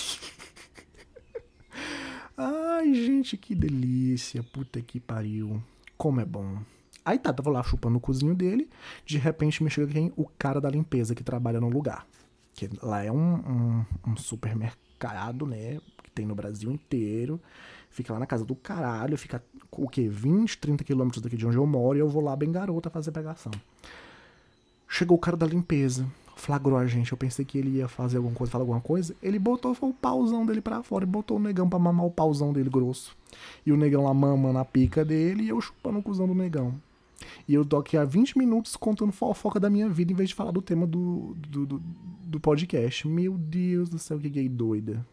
Ai, 2.38 2.94
gente, 2.94 3.38
que 3.38 3.56
delícia. 3.56 4.44
Puta 4.44 4.82
que 4.82 5.00
pariu. 5.00 5.64
Como 5.98 6.20
é 6.20 6.26
bom. 6.26 6.60
Aí 7.06 7.18
tá, 7.18 7.32
tava 7.32 7.50
lá 7.50 7.64
chupando 7.64 7.98
o 7.98 8.02
cozinho 8.02 8.36
dele. 8.36 8.70
De 9.06 9.18
repente 9.18 9.64
me 9.64 9.70
chega 9.70 9.94
quem? 9.94 10.12
O 10.18 10.26
cara 10.38 10.60
da 10.60 10.70
limpeza 10.70 11.16
que 11.16 11.24
trabalha 11.24 11.62
no 11.62 11.70
lugar. 11.70 12.06
Que 12.54 12.70
lá 12.82 13.04
é 13.04 13.12
um, 13.12 13.36
um, 13.36 13.86
um 14.08 14.18
supermercado, 14.18 15.46
né? 15.46 15.80
Tem 16.16 16.26
no 16.26 16.34
Brasil 16.34 16.72
inteiro. 16.72 17.40
Fica 17.90 18.14
lá 18.14 18.20
na 18.20 18.26
casa 18.26 18.46
do 18.46 18.56
caralho. 18.56 19.18
Fica 19.18 19.44
o 19.72 19.88
quê? 19.88 20.08
20, 20.08 20.58
30 20.58 20.84
quilômetros 20.84 21.22
daqui 21.22 21.36
de 21.36 21.46
onde 21.46 21.58
eu 21.58 21.68
moro. 21.68 21.98
E 21.98 22.02
eu 22.02 22.10
vou 22.10 22.24
lá 22.24 22.36
bem 22.36 22.52
garota 22.52 22.90
fazer 22.90 23.12
pegação. 23.12 23.52
Chegou 24.88 25.18
o 25.18 25.20
cara 25.20 25.36
da 25.36 25.46
limpeza, 25.46 26.08
flagrou 26.38 26.78
a 26.78 26.88
gente. 26.88 27.12
Eu 27.12 27.18
pensei 27.18 27.44
que 27.44 27.58
ele 27.58 27.78
ia 27.78 27.88
fazer 27.88 28.18
alguma 28.18 28.34
coisa, 28.34 28.52
falar 28.52 28.64
alguma 28.64 28.80
coisa. 28.80 29.16
Ele 29.22 29.38
botou 29.38 29.74
foi 29.74 29.90
o 29.90 29.94
pauzão 29.94 30.46
dele 30.46 30.62
pra 30.62 30.82
fora 30.82 31.04
e 31.04 31.08
botou 31.08 31.38
o 31.38 31.40
negão 31.40 31.70
pra 31.70 31.78
mamar 31.78 32.06
o 32.06 32.12
pauzão 32.12 32.54
dele 32.54 32.70
grosso. 32.70 33.16
E 33.66 33.72
o 33.72 33.78
negão 33.78 34.06
lá 34.06 34.14
mamando 34.14 34.60
a 34.60 34.64
pica 34.66 35.04
dele 35.04 35.44
e 35.44 35.50
eu 35.50 35.60
chupando 35.60 36.00
o 36.00 36.04
cuzão 36.04 36.28
do 36.28 36.34
negão. 36.34 36.74
E 37.48 37.54
eu 37.54 37.66
tô 37.66 37.78
aqui 37.78 37.98
há 37.98 38.06
20 38.06 38.38
minutos 38.38 38.76
contando 38.76 39.12
fofoca 39.12 39.60
da 39.60 39.70
minha 39.70 39.90
vida 39.90 40.12
em 40.12 40.16
vez 40.16 40.30
de 40.30 40.36
falar 40.36 40.52
do 40.52 40.62
tema 40.62 40.86
do, 40.86 41.36
do, 41.50 41.66
do, 41.66 41.84
do 42.24 42.40
podcast. 42.40 43.08
Meu 43.08 43.38
Deus 43.38 43.90
do 43.90 44.00
céu, 44.00 44.20
que 44.20 44.30
gay 44.30 44.48
doida. 44.48 45.06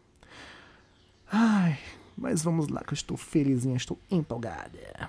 Ai, 1.35 1.79
mas 2.15 2.43
vamos 2.43 2.69
lá 2.69 2.85
que 2.85 2.93
eu 2.93 2.95
estou 2.95 3.17
felizinha, 3.17 3.75
estou 3.75 3.99
empolgada. 4.11 5.09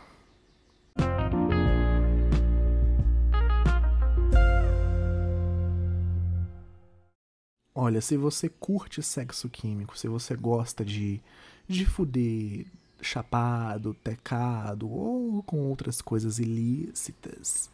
Olha, 7.76 8.00
se 8.00 8.16
você 8.16 8.48
curte 8.48 9.04
sexo 9.04 9.50
químico, 9.50 9.98
se 9.98 10.08
você 10.08 10.34
gosta 10.34 10.86
de, 10.86 11.20
de 11.68 11.86
fuder 11.86 12.68
chapado, 13.02 13.94
tecado 13.94 14.90
ou 14.90 15.44
com 15.44 15.58
outras 15.68 16.02
coisas 16.02 16.40
ilícitas, 16.40 17.70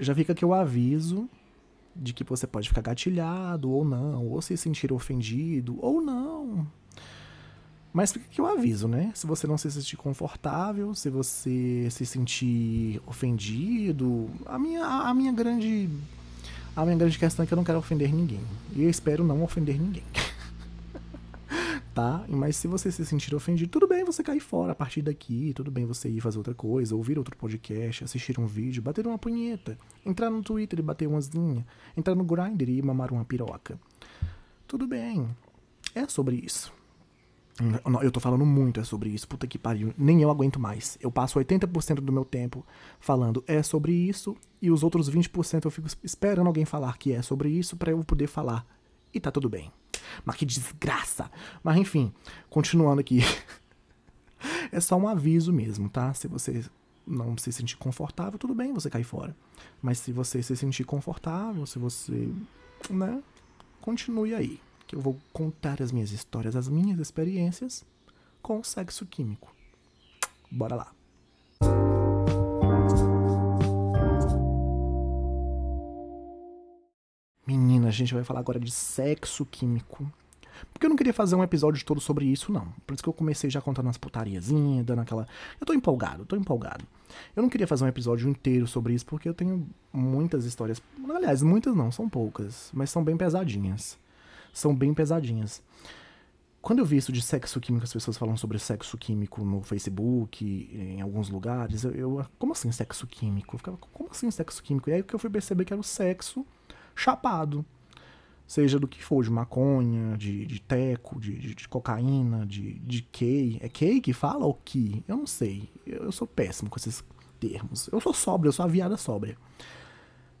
já 0.00 0.14
fica 0.14 0.32
aqui 0.32 0.42
o 0.42 0.54
aviso 0.54 1.28
de 1.94 2.12
que 2.12 2.24
você 2.24 2.46
pode 2.46 2.68
ficar 2.68 2.82
gatilhado 2.82 3.70
ou 3.70 3.84
não, 3.84 4.26
ou 4.28 4.40
se 4.40 4.56
sentir 4.56 4.92
ofendido 4.92 5.78
ou 5.80 6.00
não. 6.00 6.66
Mas 7.92 8.12
fica 8.12 8.24
aqui 8.24 8.40
o 8.40 8.46
aviso, 8.46 8.88
né? 8.88 9.12
Se 9.14 9.26
você 9.26 9.46
não 9.46 9.58
se 9.58 9.70
sentir 9.70 9.96
confortável, 9.96 10.94
se 10.94 11.10
você 11.10 11.88
se 11.90 12.06
sentir 12.06 13.02
ofendido, 13.06 14.30
a 14.46 14.58
minha, 14.58 14.84
a 14.84 15.12
minha 15.12 15.32
grande 15.32 15.90
a 16.74 16.84
minha 16.86 16.96
grande 16.96 17.18
questão 17.18 17.42
é 17.42 17.46
que 17.46 17.52
eu 17.52 17.56
não 17.56 17.64
quero 17.64 17.78
ofender 17.78 18.12
ninguém. 18.12 18.40
E 18.74 18.82
eu 18.82 18.88
espero 18.88 19.22
não 19.22 19.42
ofender 19.42 19.78
ninguém. 19.78 20.04
tá? 21.94 22.24
Mas 22.28 22.56
se 22.56 22.66
você 22.66 22.90
se 22.90 23.04
sentir 23.04 23.34
ofendido, 23.34 23.70
tudo 23.70 23.86
bem 23.86 24.04
você 24.04 24.22
cair 24.22 24.40
fora 24.40 24.72
a 24.72 24.74
partir 24.74 25.02
daqui, 25.02 25.52
tudo 25.54 25.70
bem 25.70 25.86
você 25.86 26.08
ir 26.08 26.20
fazer 26.20 26.38
outra 26.38 26.54
coisa, 26.54 26.96
ouvir 26.96 27.18
outro 27.18 27.36
podcast, 27.36 28.04
assistir 28.04 28.38
um 28.38 28.46
vídeo, 28.46 28.82
bater 28.82 29.06
uma 29.06 29.18
punheta, 29.18 29.78
entrar 30.04 30.30
no 30.30 30.42
Twitter 30.42 30.78
e 30.78 30.82
bater 30.82 31.06
umas 31.06 31.28
linhas, 31.28 31.64
entrar 31.96 32.14
no 32.14 32.24
Grindr 32.24 32.70
e 32.70 32.82
mamar 32.82 33.12
uma 33.12 33.24
piroca. 33.24 33.78
Tudo 34.66 34.86
bem. 34.86 35.28
É 35.94 36.06
sobre 36.08 36.36
isso. 36.36 36.72
Eu 38.02 38.10
tô 38.10 38.18
falando 38.18 38.46
muito 38.46 38.80
é 38.80 38.84
sobre 38.84 39.10
isso, 39.10 39.28
puta 39.28 39.46
que 39.46 39.58
pariu. 39.58 39.92
Nem 39.98 40.22
eu 40.22 40.30
aguento 40.30 40.58
mais. 40.58 40.96
Eu 41.00 41.12
passo 41.12 41.38
80% 41.38 41.96
do 41.96 42.12
meu 42.12 42.24
tempo 42.24 42.64
falando 42.98 43.44
é 43.46 43.62
sobre 43.62 43.92
isso 43.92 44.34
e 44.60 44.70
os 44.70 44.82
outros 44.82 45.10
20% 45.10 45.66
eu 45.66 45.70
fico 45.70 45.88
esperando 46.02 46.46
alguém 46.46 46.64
falar 46.64 46.96
que 46.96 47.12
é 47.12 47.20
sobre 47.20 47.50
isso 47.50 47.76
para 47.76 47.90
eu 47.90 48.02
poder 48.02 48.26
falar. 48.26 48.66
E 49.12 49.20
tá 49.20 49.30
tudo 49.30 49.50
bem. 49.50 49.70
Mas 50.24 50.36
que 50.36 50.46
desgraça. 50.46 51.30
Mas 51.62 51.76
enfim, 51.76 52.12
continuando 52.50 53.00
aqui. 53.00 53.20
é 54.70 54.80
só 54.80 54.96
um 54.96 55.08
aviso 55.08 55.52
mesmo, 55.52 55.88
tá? 55.88 56.12
Se 56.14 56.28
você 56.28 56.64
não 57.06 57.36
se 57.36 57.52
sentir 57.52 57.76
confortável, 57.76 58.38
tudo 58.38 58.54
bem 58.54 58.72
você 58.72 58.88
cair 58.88 59.04
fora. 59.04 59.36
Mas 59.80 59.98
se 59.98 60.12
você 60.12 60.42
se 60.42 60.56
sentir 60.56 60.84
confortável, 60.84 61.66
se 61.66 61.78
você 61.78 62.30
né? 62.90 63.22
Continue 63.80 64.34
aí, 64.34 64.60
que 64.86 64.96
eu 64.96 65.00
vou 65.00 65.18
contar 65.32 65.82
as 65.82 65.92
minhas 65.92 66.12
histórias, 66.12 66.56
as 66.56 66.68
minhas 66.68 66.98
experiências 66.98 67.84
com 68.40 68.60
o 68.60 68.64
sexo 68.64 69.04
químico. 69.06 69.54
Bora 70.50 70.74
lá. 70.74 70.92
Menina, 77.46 77.88
a 77.88 77.90
gente 77.90 78.14
vai 78.14 78.22
falar 78.22 78.40
agora 78.40 78.60
de 78.60 78.70
sexo 78.70 79.44
químico. 79.44 80.10
Porque 80.72 80.86
eu 80.86 80.90
não 80.90 80.96
queria 80.96 81.12
fazer 81.12 81.34
um 81.34 81.42
episódio 81.42 81.84
todo 81.84 82.00
sobre 82.00 82.24
isso, 82.24 82.52
não. 82.52 82.66
Por 82.86 82.94
isso 82.94 83.02
que 83.02 83.08
eu 83.08 83.12
comecei 83.12 83.50
já 83.50 83.60
contando 83.60 83.88
as 83.88 83.96
putariazinhas, 83.96 84.86
dando 84.86 85.00
aquela. 85.00 85.26
Eu 85.60 85.66
tô 85.66 85.72
empolgado, 85.72 86.24
tô 86.24 86.36
empolgado. 86.36 86.84
Eu 87.34 87.42
não 87.42 87.50
queria 87.50 87.66
fazer 87.66 87.84
um 87.84 87.88
episódio 87.88 88.28
inteiro 88.28 88.66
sobre 88.66 88.94
isso, 88.94 89.04
porque 89.04 89.28
eu 89.28 89.34
tenho 89.34 89.68
muitas 89.92 90.44
histórias. 90.44 90.80
Aliás, 91.14 91.42
muitas 91.42 91.74
não, 91.74 91.90
são 91.90 92.08
poucas, 92.08 92.70
mas 92.72 92.90
são 92.90 93.02
bem 93.02 93.16
pesadinhas. 93.16 93.98
São 94.52 94.74
bem 94.74 94.94
pesadinhas. 94.94 95.62
Quando 96.60 96.78
eu 96.78 96.86
vi 96.86 96.96
isso 96.96 97.10
de 97.10 97.20
sexo 97.20 97.60
químico, 97.60 97.84
as 97.84 97.92
pessoas 97.92 98.16
falam 98.16 98.36
sobre 98.36 98.56
sexo 98.56 98.96
químico 98.96 99.44
no 99.44 99.62
Facebook, 99.62 100.44
em 100.44 101.00
alguns 101.00 101.28
lugares, 101.28 101.82
eu, 101.82 101.90
eu 101.92 102.26
como 102.38 102.52
assim 102.52 102.70
sexo 102.70 103.04
químico? 103.04 103.56
Eu 103.56 103.58
ficava, 103.58 103.76
como 103.92 104.10
assim 104.10 104.30
sexo 104.30 104.62
químico? 104.62 104.88
E 104.88 104.92
aí 104.92 105.02
que 105.02 105.12
eu 105.12 105.18
fui 105.18 105.28
perceber 105.28 105.64
que 105.64 105.72
era 105.72 105.80
o 105.80 105.84
sexo 105.84 106.46
chapado. 106.94 107.64
Seja 108.46 108.78
do 108.78 108.86
que 108.86 109.02
for, 109.02 109.24
de 109.24 109.30
maconha, 109.30 110.16
de, 110.16 110.44
de 110.44 110.60
teco, 110.60 111.18
de, 111.18 111.38
de, 111.38 111.54
de 111.54 111.68
cocaína, 111.68 112.44
de, 112.44 112.74
de 112.80 113.02
key. 113.02 113.58
É 113.62 113.68
key 113.68 114.00
que 114.00 114.12
fala 114.12 114.44
ou 114.44 114.54
que? 114.54 115.02
Eu 115.08 115.16
não 115.16 115.26
sei. 115.26 115.70
Eu, 115.86 116.04
eu 116.04 116.12
sou 116.12 116.26
péssimo 116.26 116.68
com 116.68 116.76
esses 116.76 117.02
termos. 117.40 117.88
Eu 117.90 118.00
sou 118.00 118.12
sóbria, 118.12 118.48
eu 118.48 118.52
sou 118.52 118.64
a 118.64 118.68
viada 118.68 118.96
sóbria. 118.96 119.38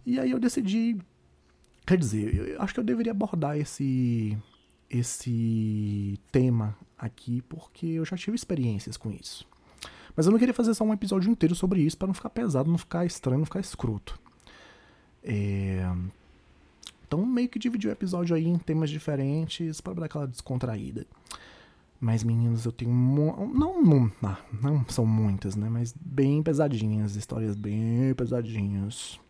E 0.04 0.18
aí 0.18 0.30
eu 0.30 0.38
decidi. 0.38 0.98
Quer 1.86 1.96
dizer, 1.96 2.34
eu 2.34 2.62
acho 2.62 2.74
que 2.74 2.80
eu 2.80 2.84
deveria 2.84 3.12
abordar 3.12 3.56
esse 3.56 4.38
esse 4.92 6.20
tema 6.30 6.76
aqui 6.98 7.40
porque 7.42 7.86
eu 7.86 8.04
já 8.04 8.14
tive 8.14 8.36
experiências 8.36 8.98
com 8.98 9.10
isso. 9.10 9.48
Mas 10.14 10.26
eu 10.26 10.32
não 10.32 10.38
queria 10.38 10.52
fazer 10.52 10.74
só 10.74 10.84
um 10.84 10.92
episódio 10.92 11.30
inteiro 11.30 11.54
sobre 11.54 11.80
isso 11.80 11.96
para 11.96 12.06
não 12.06 12.14
ficar 12.14 12.28
pesado, 12.28 12.70
não 12.70 12.76
ficar 12.76 13.06
estranho, 13.06 13.38
não 13.38 13.46
ficar 13.46 13.60
escroto. 13.60 14.20
É... 15.22 15.90
Então 17.12 17.26
meio 17.26 17.46
que 17.46 17.58
dividi 17.58 17.86
o 17.88 17.90
episódio 17.90 18.34
aí 18.34 18.46
em 18.46 18.56
temas 18.56 18.88
diferentes 18.88 19.82
para 19.82 19.92
dar 19.92 20.06
aquela 20.06 20.26
descontraída. 20.26 21.06
Mas 22.00 22.24
meninos, 22.24 22.64
eu 22.64 22.72
tenho 22.72 22.90
não, 22.90 23.46
não, 23.82 24.10
ah, 24.22 24.38
não 24.62 24.82
são 24.88 25.04
muitas, 25.04 25.54
né, 25.54 25.68
mas 25.68 25.94
bem 26.00 26.42
pesadinhas, 26.42 27.14
histórias 27.14 27.54
bem 27.54 28.14
pesadinhas. 28.14 29.20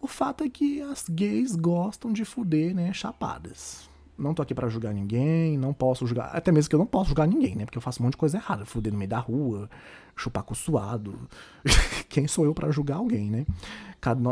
O 0.00 0.06
fato 0.06 0.44
é 0.44 0.48
que 0.48 0.80
as 0.80 1.08
gays 1.08 1.56
gostam 1.56 2.12
de 2.12 2.24
fuder, 2.24 2.72
né, 2.72 2.92
chapadas. 2.92 3.90
Não 4.16 4.32
tô 4.32 4.42
aqui 4.42 4.54
para 4.54 4.68
julgar 4.68 4.94
ninguém, 4.94 5.58
não 5.58 5.72
posso 5.72 6.06
julgar, 6.06 6.30
até 6.34 6.52
mesmo 6.52 6.68
que 6.68 6.74
eu 6.74 6.78
não 6.78 6.86
posso 6.86 7.08
julgar 7.08 7.26
ninguém, 7.26 7.56
né, 7.56 7.64
porque 7.64 7.78
eu 7.78 7.82
faço 7.82 8.00
um 8.00 8.04
monte 8.04 8.12
de 8.12 8.18
coisa 8.18 8.36
errada, 8.36 8.64
fuder 8.64 8.92
no 8.92 8.98
meio 8.98 9.08
da 9.08 9.18
rua, 9.18 9.68
chupar 10.16 10.44
com 10.44 10.54
suado. 10.54 11.28
Quem 12.08 12.28
sou 12.28 12.44
eu 12.44 12.54
para 12.54 12.70
julgar 12.70 12.96
alguém, 12.96 13.28
né? 13.30 13.44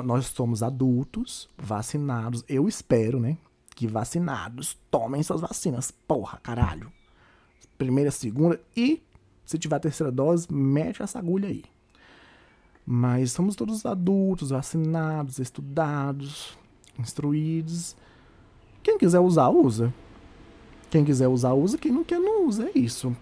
Nós 0.05 0.27
somos 0.27 0.62
adultos, 0.62 1.49
vacinados, 1.59 2.45
eu 2.49 2.68
espero, 2.68 3.18
né, 3.18 3.37
que 3.75 3.88
vacinados 3.88 4.79
tomem 4.90 5.23
suas 5.23 5.40
vacinas, 5.40 5.90
porra, 5.90 6.38
caralho. 6.42 6.92
Primeira, 7.77 8.12
segunda 8.12 8.61
e 8.77 9.03
se 9.45 9.59
tiver 9.59 9.77
a 9.77 9.81
terceira 9.81 10.12
dose, 10.12 10.47
mete 10.51 11.03
essa 11.03 11.18
agulha 11.18 11.49
aí. 11.49 11.64
Mas 12.87 13.33
somos 13.33 13.55
todos 13.55 13.85
adultos, 13.85 14.51
vacinados, 14.51 15.38
estudados, 15.38 16.57
instruídos. 16.99 17.97
Quem 18.83 18.99
quiser 18.99 19.21
usar, 19.21 19.49
usa. 19.49 19.92
Quem 20.90 21.05
quiser 21.05 21.29
usar, 21.29 21.55
usa. 21.55 21.79
Quem 21.79 21.92
não 21.92 22.05
quer, 22.05 22.18
não 22.18 22.47
usa. 22.47 22.71
É 22.75 22.79
isso. 22.79 23.16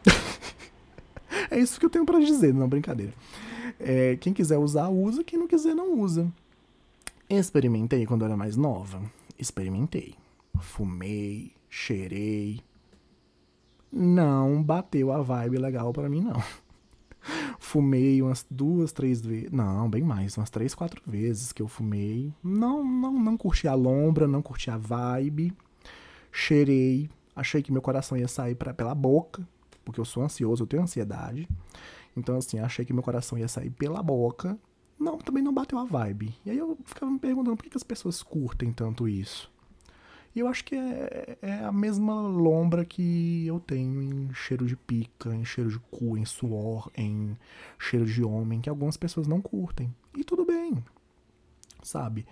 é 1.51 1.59
isso 1.59 1.79
que 1.79 1.87
eu 1.87 1.91
tenho 1.91 2.07
para 2.07 2.19
dizer, 2.19 2.53
não 2.55 2.69
brincadeira. 2.69 3.13
É, 3.79 4.17
quem 4.17 4.33
quiser 4.33 4.59
usar, 4.59 4.89
usa. 4.89 5.23
Quem 5.23 5.39
não 5.39 5.47
quiser, 5.47 5.75
não 5.75 6.01
usa. 6.01 6.31
Experimentei 7.29 8.07
quando 8.07 8.25
era 8.25 8.37
mais 8.37 8.57
nova. 8.57 9.01
Experimentei. 9.39 10.15
Fumei, 10.59 11.53
cheirei. 11.69 12.61
Não 13.93 14.63
bateu 14.63 15.13
a 15.13 15.21
vibe 15.23 15.59
legal 15.59 15.93
para 15.93 16.09
mim, 16.09 16.21
não. 16.21 16.43
Fumei 17.59 18.23
umas 18.23 18.47
duas, 18.51 18.93
três 18.93 19.21
vezes. 19.21 19.51
Não, 19.51 19.89
bem 19.89 20.03
mais, 20.03 20.37
umas 20.37 20.51
três, 20.51 20.75
quatro 20.75 21.03
vezes 21.07 21.53
que 21.53 21.63
eu 21.63 21.69
fumei. 21.69 22.33
Não, 22.43 22.85
não, 22.85 23.13
não 23.13 23.37
curti 23.37 23.69
a 23.69 23.75
lombra, 23.75 24.27
não 24.27 24.43
curti 24.43 24.71
a 24.71 24.77
vibe. 24.77 25.53
Cheirei. 26.33 27.11
Achei 27.35 27.63
que 27.63 27.73
meu 27.73 27.83
coração 27.83 28.19
ia 28.19 28.29
sair 28.29 28.55
pra, 28.55 28.75
pela 28.75 28.95
boca, 28.95 29.47
porque 29.85 30.01
eu 30.01 30.05
sou 30.05 30.23
ansioso, 30.23 30.63
eu 30.63 30.67
tenho 30.67 30.83
ansiedade. 30.83 31.49
Então, 32.17 32.37
assim, 32.37 32.59
achei 32.59 32.85
que 32.85 32.93
meu 32.93 33.03
coração 33.03 33.39
ia 33.39 33.49
sair 33.49 33.71
pela 33.71 34.03
boca. 34.03 34.59
Não, 34.99 35.17
também 35.17 35.43
não 35.43 35.55
bateu 35.55 35.79
a 35.79 35.85
vibe. 35.85 36.35
E 36.45 36.51
aí 36.51 36.59
eu 36.59 36.77
ficava 36.85 37.11
me 37.11 37.19
perguntando 37.19 37.57
por 37.57 37.65
que 37.65 37.77
as 37.77 37.83
pessoas 37.83 38.23
curtem 38.23 38.73
tanto 38.73 39.09
isso. 39.09 39.51
E 40.35 40.39
eu 40.39 40.47
acho 40.47 40.65
que 40.65 40.77
é, 40.77 41.39
é 41.43 41.65
a 41.65 41.73
mesma 41.73 42.21
lombra 42.21 42.85
que 42.85 43.45
eu 43.47 43.59
tenho 43.59 44.01
em 44.01 44.33
cheiro 44.33 44.65
de 44.65 44.77
pica, 44.77 45.35
em 45.35 45.45
cheiro 45.45 45.71
de 45.71 45.79
cu, 45.91 46.17
em 46.17 46.25
suor, 46.25 46.89
em 46.97 47.37
cheiro 47.79 48.07
de 48.07 48.23
homem, 48.23 48.61
que 48.61 48.71
algumas 48.71 48.97
pessoas 48.97 49.27
não 49.27 49.41
curtem. 49.41 49.93
E 50.17 50.23
tudo 50.23 50.45
bem, 50.45 50.85
sabe? 51.83 52.27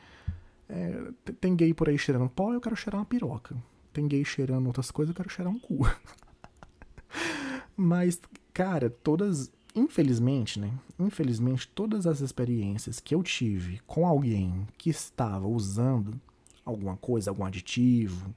É, 0.68 1.10
tem 1.40 1.56
gay 1.56 1.74
por 1.74 1.88
aí 1.88 1.98
cheirando 1.98 2.28
pó, 2.28 2.52
eu 2.52 2.60
quero 2.60 2.76
cheirar 2.76 3.00
uma 3.00 3.06
piroca. 3.06 3.56
Tem 3.92 4.06
gay 4.06 4.24
cheirando 4.24 4.66
outras 4.66 4.90
coisas, 4.92 5.10
eu 5.10 5.16
quero 5.16 5.30
cheirar 5.30 5.52
um 5.52 5.58
cu. 5.58 5.80
Mas, 7.76 8.20
cara, 8.52 8.90
todas. 8.90 9.50
Infelizmente, 9.74 10.58
né? 10.58 10.72
Infelizmente, 10.98 11.68
todas 11.68 12.06
as 12.06 12.20
experiências 12.20 12.98
que 12.98 13.14
eu 13.14 13.22
tive 13.22 13.80
com 13.86 14.06
alguém 14.06 14.66
que 14.76 14.90
estava 14.90 15.46
usando 15.46 16.20
alguma 16.68 16.96
coisa, 16.96 17.30
algum 17.30 17.44
aditivo. 17.44 18.34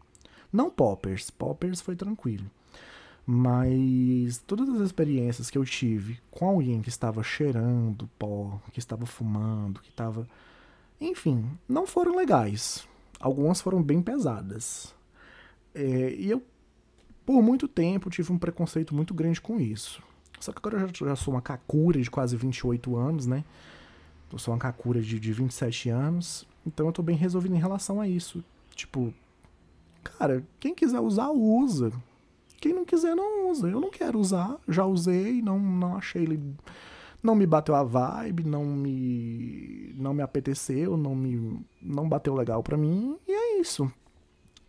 Não 0.52 0.70
poppers, 0.70 1.30
poppers 1.30 1.82
foi 1.82 1.96
tranquilo. 1.96 2.46
Mas 3.26 4.40
todas 4.48 4.68
as 4.70 4.82
experiências 4.82 5.50
que 5.50 5.58
eu 5.58 5.64
tive 5.64 6.20
com 6.32 6.48
alguém 6.50 6.82
que 6.82 6.90
estava 6.90 7.24
cheirando 7.24 8.10
pó, 8.18 8.60
que 8.72 8.80
estava 8.80 9.06
fumando, 9.06 9.80
que 9.82 9.90
estava. 9.90 10.28
Enfim, 11.00 11.46
não 11.68 11.86
foram 11.86 12.16
legais. 12.16 12.88
Algumas 13.20 13.62
foram 13.62 13.82
bem 13.82 14.02
pesadas. 14.02 14.94
É, 15.74 16.14
e 16.14 16.30
eu, 16.30 16.44
por 17.26 17.42
muito 17.42 17.68
tempo, 17.68 18.10
tive 18.10 18.32
um 18.32 18.38
preconceito 18.38 18.96
muito 18.96 19.14
grande 19.14 19.40
com 19.40 19.60
isso. 19.60 20.02
Só 20.40 20.52
que 20.52 20.58
agora 20.58 20.78
eu 20.78 20.88
já, 20.88 21.06
já 21.10 21.16
sou 21.16 21.36
uma 21.36 21.42
kakura 21.42 22.02
de 22.02 22.10
quase 22.10 22.36
28 22.36 22.96
anos, 22.98 23.28
né? 23.28 23.44
Eu 24.32 24.40
sou 24.40 24.54
uma 24.54 24.60
kakura 24.60 25.02
de, 25.02 25.20
de 25.20 25.34
27 25.34 25.90
anos. 25.90 26.48
Então 26.66 26.86
eu 26.86 26.92
tô 26.92 27.02
bem 27.02 27.16
resolvido 27.16 27.56
em 27.56 27.60
relação 27.60 28.00
a 28.00 28.08
isso. 28.08 28.44
Tipo, 28.76 29.14
cara, 30.04 30.46
quem 30.60 30.74
quiser 30.74 31.00
usar, 31.00 31.30
usa. 31.30 31.92
Quem 32.60 32.74
não 32.74 32.86
quiser, 32.86 33.16
não 33.16 33.50
usa. 33.50 33.68
Eu 33.68 33.82
não 33.82 33.90
quero 33.90 34.20
usar, 34.20 34.58
já 34.68 34.86
usei, 34.86 35.42
não, 35.42 35.60
não 35.60 35.98
achei 35.98 36.24
ele. 36.24 36.40
Não 37.22 37.36
me 37.36 37.46
bateu 37.46 37.76
a 37.76 37.84
vibe, 37.84 38.44
não 38.44 38.66
me. 38.66 39.94
não 39.96 40.14
me 40.14 40.22
apeteceu, 40.22 40.96
não 40.96 41.16
me. 41.16 41.60
não 41.82 42.08
bateu 42.08 42.34
legal 42.36 42.64
pra 42.64 42.78
mim. 42.78 43.18
E 43.28 43.32
é 43.32 43.60
isso. 43.60 43.92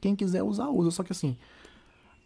Quem 0.01 0.16
quiser 0.16 0.42
usar, 0.42 0.68
usa. 0.68 0.90
Só 0.90 1.03
que 1.03 1.12
assim, 1.12 1.37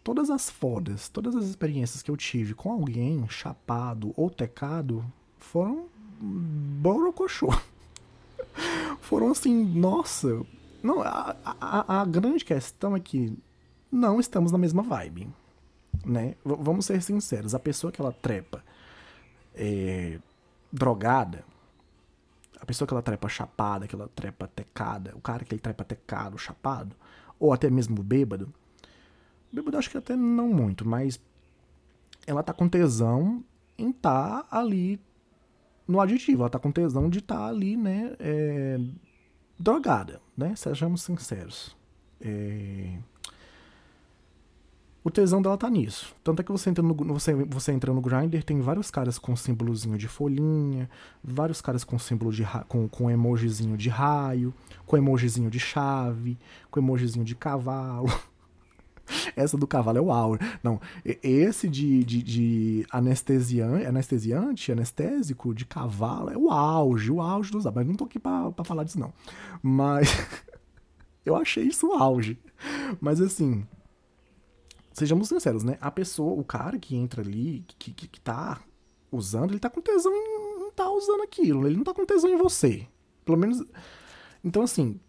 todas 0.03 0.29
as 0.29 0.49
fodas, 0.49 1.09
todas 1.09 1.35
as 1.35 1.45
experiências 1.45 2.01
que 2.01 2.09
eu 2.09 2.17
tive 2.17 2.53
com 2.53 2.71
alguém 2.71 3.27
chapado 3.27 4.13
ou 4.15 4.29
tecado 4.29 5.05
foram 5.37 5.87
borocochô. 6.19 7.49
foram 9.01 9.31
assim, 9.31 9.63
nossa. 9.63 10.41
Não, 10.81 11.01
a, 11.01 11.35
a, 11.43 12.01
a, 12.01 12.05
grande 12.05 12.45
questão 12.45 12.95
é 12.95 12.99
que 12.99 13.37
não 13.91 14.19
estamos 14.19 14.51
na 14.51 14.57
mesma 14.57 14.83
vibe. 14.83 15.27
Né? 16.05 16.35
V 16.45 16.55
vamos 16.59 16.85
ser 16.85 17.01
sinceros, 17.01 17.55
a 17.55 17.59
pessoa 17.59 17.91
que 17.91 17.99
ela 17.99 18.11
trepa 18.11 18.63
é, 19.55 20.19
drogada, 20.71 21.43
a 22.59 22.65
pessoa 22.65 22.87
que 22.87 22.93
ela 22.93 23.01
trepa 23.01 23.27
chapada, 23.27 23.87
que 23.87 23.95
ela 23.95 24.07
trepa 24.07 24.47
tecada, 24.47 25.13
o 25.15 25.21
cara 25.21 25.43
que 25.43 25.53
ele 25.53 25.61
trepa 25.61 25.83
tecado, 25.83 26.37
chapado, 26.37 26.95
ou 27.39 27.51
até 27.51 27.69
mesmo 27.69 28.01
bêbado, 28.03 28.53
bêbado 29.51 29.77
acho 29.77 29.89
que 29.89 29.97
até 29.97 30.15
não 30.15 30.49
muito, 30.49 30.87
mas 30.87 31.19
ela 32.25 32.43
tá 32.43 32.53
com 32.53 32.69
tesão 32.69 33.43
em 33.77 33.91
tá 33.91 34.45
ali 34.51 34.99
no 35.87 36.01
aditivo. 36.01 36.43
Ela 36.43 36.49
tá 36.49 36.59
com 36.59 36.71
tesão 36.71 37.09
de 37.09 37.19
estar 37.19 37.37
tá 37.37 37.47
ali, 37.47 37.77
né? 37.77 38.13
É, 38.19 38.79
drogada, 39.59 40.21
né? 40.35 40.55
Sejamos 40.55 41.01
sinceros. 41.01 41.75
É... 42.21 42.97
O 45.03 45.09
tesão 45.09 45.41
dela 45.41 45.57
tá 45.57 45.69
nisso. 45.69 46.13
Tanto 46.21 46.41
é 46.41 46.43
que 46.43 46.51
você 46.51 46.69
entra 46.69 46.83
no, 46.83 46.93
você, 46.93 47.33
você 47.33 47.71
entra 47.71 47.93
no 47.93 48.01
Grindr, 48.01 48.43
tem 48.43 48.59
vários 48.59 48.91
caras 48.91 49.17
com 49.17 49.33
símbolozinho 49.37 49.97
de 49.97 50.05
folhinha, 50.05 50.89
vários 51.23 51.61
caras 51.61 51.85
com 51.85 51.97
símbolo 51.97 52.29
de 52.29 52.45
com, 52.67 52.89
com 52.89 53.09
emojizinho 53.09 53.77
de 53.77 53.87
raio, 53.87 54.53
com 54.85 54.97
emojizinho 54.97 55.49
de 55.49 55.61
chave, 55.61 56.37
com 56.69 56.81
emojizinho 56.81 57.23
de 57.23 57.35
cavalo. 57.35 58.09
Essa 59.35 59.57
do 59.57 59.67
cavalo 59.67 59.97
é 59.97 60.01
o 60.01 60.11
auge. 60.11 60.39
Não, 60.63 60.79
esse 61.05 61.67
de, 61.67 62.03
de, 62.03 62.23
de 62.23 62.87
anestesiante, 62.91 63.85
anestesiante, 63.85 64.71
anestésico, 64.71 65.53
de 65.53 65.65
cavalo, 65.65 66.29
é 66.29 66.37
o 66.37 66.49
auge, 66.49 67.11
o 67.11 67.21
auge 67.21 67.51
dos. 67.51 67.65
Mas 67.65 67.87
não 67.87 67.95
tô 67.95 68.05
aqui 68.05 68.19
pra, 68.19 68.51
pra 68.51 68.65
falar 68.65 68.83
disso, 68.83 68.99
não. 68.99 69.13
Mas. 69.61 70.09
eu 71.25 71.35
achei 71.35 71.63
isso 71.63 71.87
o 71.87 71.93
auge. 71.93 72.39
Mas 72.99 73.21
assim. 73.21 73.65
Sejamos 74.93 75.29
sinceros, 75.29 75.63
né? 75.63 75.77
A 75.79 75.91
pessoa, 75.91 76.33
o 76.33 76.43
cara 76.43 76.79
que 76.79 76.95
entra 76.95 77.21
ali, 77.21 77.63
que, 77.77 77.93
que, 77.93 78.07
que 78.07 78.19
tá 78.19 78.59
usando, 79.11 79.51
ele 79.51 79.59
tá 79.59 79.69
com 79.69 79.79
tesão 79.79 80.11
em 80.11 80.57
não 80.57 80.71
tá 80.71 80.89
usando 80.89 81.21
aquilo. 81.21 81.67
Ele 81.67 81.77
não 81.77 81.83
tá 81.83 81.93
com 81.93 82.05
tesão 82.05 82.29
em 82.29 82.37
você. 82.37 82.87
Pelo 83.23 83.37
menos. 83.37 83.63
Então, 84.43 84.63
assim, 84.63 84.99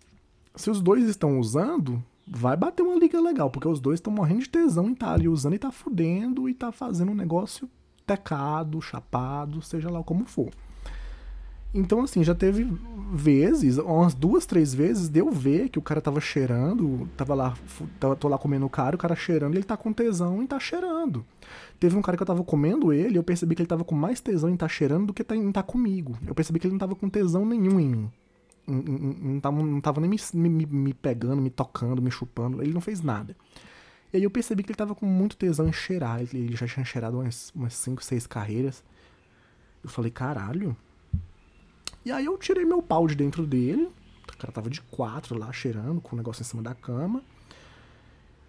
se 0.55 0.71
os 0.71 0.81
dois 0.81 1.09
estão 1.09 1.39
usando, 1.39 2.03
vai 2.31 2.57
bater 2.57 2.83
uma 2.83 2.99
liga 2.99 3.21
legal, 3.21 3.51
porque 3.51 3.69
os 3.69 3.81
dois 3.81 3.99
estão 3.99 4.13
morrendo 4.13 4.41
de 4.41 4.49
tesão 4.49 4.89
em 4.89 4.95
tá 4.95 5.13
ali 5.13 5.29
usando 5.29 5.55
e 5.55 5.59
tá 5.59 5.71
fudendo 5.71 6.49
e 6.49 6.55
tá 6.55 6.71
fazendo 6.71 7.13
um 7.13 7.15
negócio 7.15 7.69
tecado, 8.07 8.81
chapado, 8.81 9.63
seja 9.63 9.91
lá 9.91 10.03
como 10.03 10.25
for. 10.25 10.51
Então, 11.75 12.01
assim, 12.01 12.25
já 12.25 12.35
teve 12.35 12.67
vezes, 13.13 13.77
umas 13.77 14.15
duas, 14.15 14.47
três 14.47 14.73
vezes, 14.73 15.09
deu 15.09 15.31
ver 15.31 15.69
que 15.69 15.79
o 15.79 15.83
cara 15.83 16.01
tava 16.01 16.19
cheirando, 16.19 17.07
tava 17.15 17.35
lá, 17.35 17.55
tava, 18.01 18.17
tô 18.17 18.27
lá 18.27 18.39
comendo 18.39 18.65
o 18.65 18.71
cara, 18.71 18.97
o 18.97 18.99
cara 18.99 19.15
cheirando, 19.15 19.55
ele 19.55 19.65
tá 19.65 19.77
com 19.77 19.93
tesão 19.93 20.43
e 20.43 20.47
tá 20.47 20.59
cheirando. 20.59 21.25
Teve 21.79 21.95
um 21.95 22.01
cara 22.01 22.17
que 22.17 22.23
eu 22.23 22.27
tava 22.27 22.43
comendo 22.43 22.91
ele, 22.91 23.19
eu 23.19 23.23
percebi 23.23 23.55
que 23.55 23.61
ele 23.61 23.69
tava 23.69 23.85
com 23.85 23.95
mais 23.95 24.19
tesão 24.19 24.49
em 24.49 24.57
tá 24.57 24.67
cheirando 24.67 25.09
do 25.09 25.15
que 25.15 25.23
tá, 25.23 25.37
em 25.37 25.53
tá 25.53 25.63
comigo. 25.63 26.17
Eu 26.27 26.35
percebi 26.35 26.59
que 26.59 26.67
ele 26.67 26.73
não 26.73 26.79
tava 26.79 26.95
com 26.95 27.09
tesão 27.09 27.45
nenhum 27.45 27.79
em 27.79 27.89
mim 27.89 28.11
não 28.69 29.81
tava, 29.81 30.01
nem 30.01 30.11
me, 30.11 30.49
me, 30.49 30.67
me, 30.67 30.95
pegando, 30.95 31.41
me 31.41 31.51
tocando, 31.51 32.03
me 32.03 32.11
chupando, 32.11 32.63
ele 32.63 32.73
não 32.73 32.81
fez 32.81 33.01
nada. 33.01 33.35
E 34.13 34.17
aí 34.17 34.23
eu 34.23 34.31
percebi 34.31 34.63
que 34.63 34.71
ele 34.71 34.77
tava 34.77 34.95
com 34.95 35.07
muito 35.07 35.37
tesão 35.37 35.69
em 35.69 35.73
cheirar, 35.73 36.21
ele 36.21 36.55
já 36.55 36.67
tinha 36.67 36.85
cheirado 36.85 37.19
umas 37.19 37.75
5, 37.75 38.05
6 38.05 38.27
carreiras. 38.27 38.85
Eu 39.83 39.91
falei, 39.91 40.11
caralho. 40.11 40.77
E 42.05 42.13
aí 42.13 42.25
eu 42.25 42.37
tirei 42.39 42.65
meu 42.65 42.83
pau 42.83 43.07
de 43.07 43.15
dentro 43.15 43.47
dele, 43.47 43.91
o 44.33 44.37
cara 44.39 44.53
tava 44.53 44.71
de 44.71 44.81
quatro 44.83 45.39
lá, 45.39 45.53
cheirando, 45.53 46.01
com 46.01 46.15
o 46.15 46.19
negócio 46.19 46.43
em 46.43 46.45
cima 46.45 46.63
da 46.63 46.75
cama. 46.75 47.23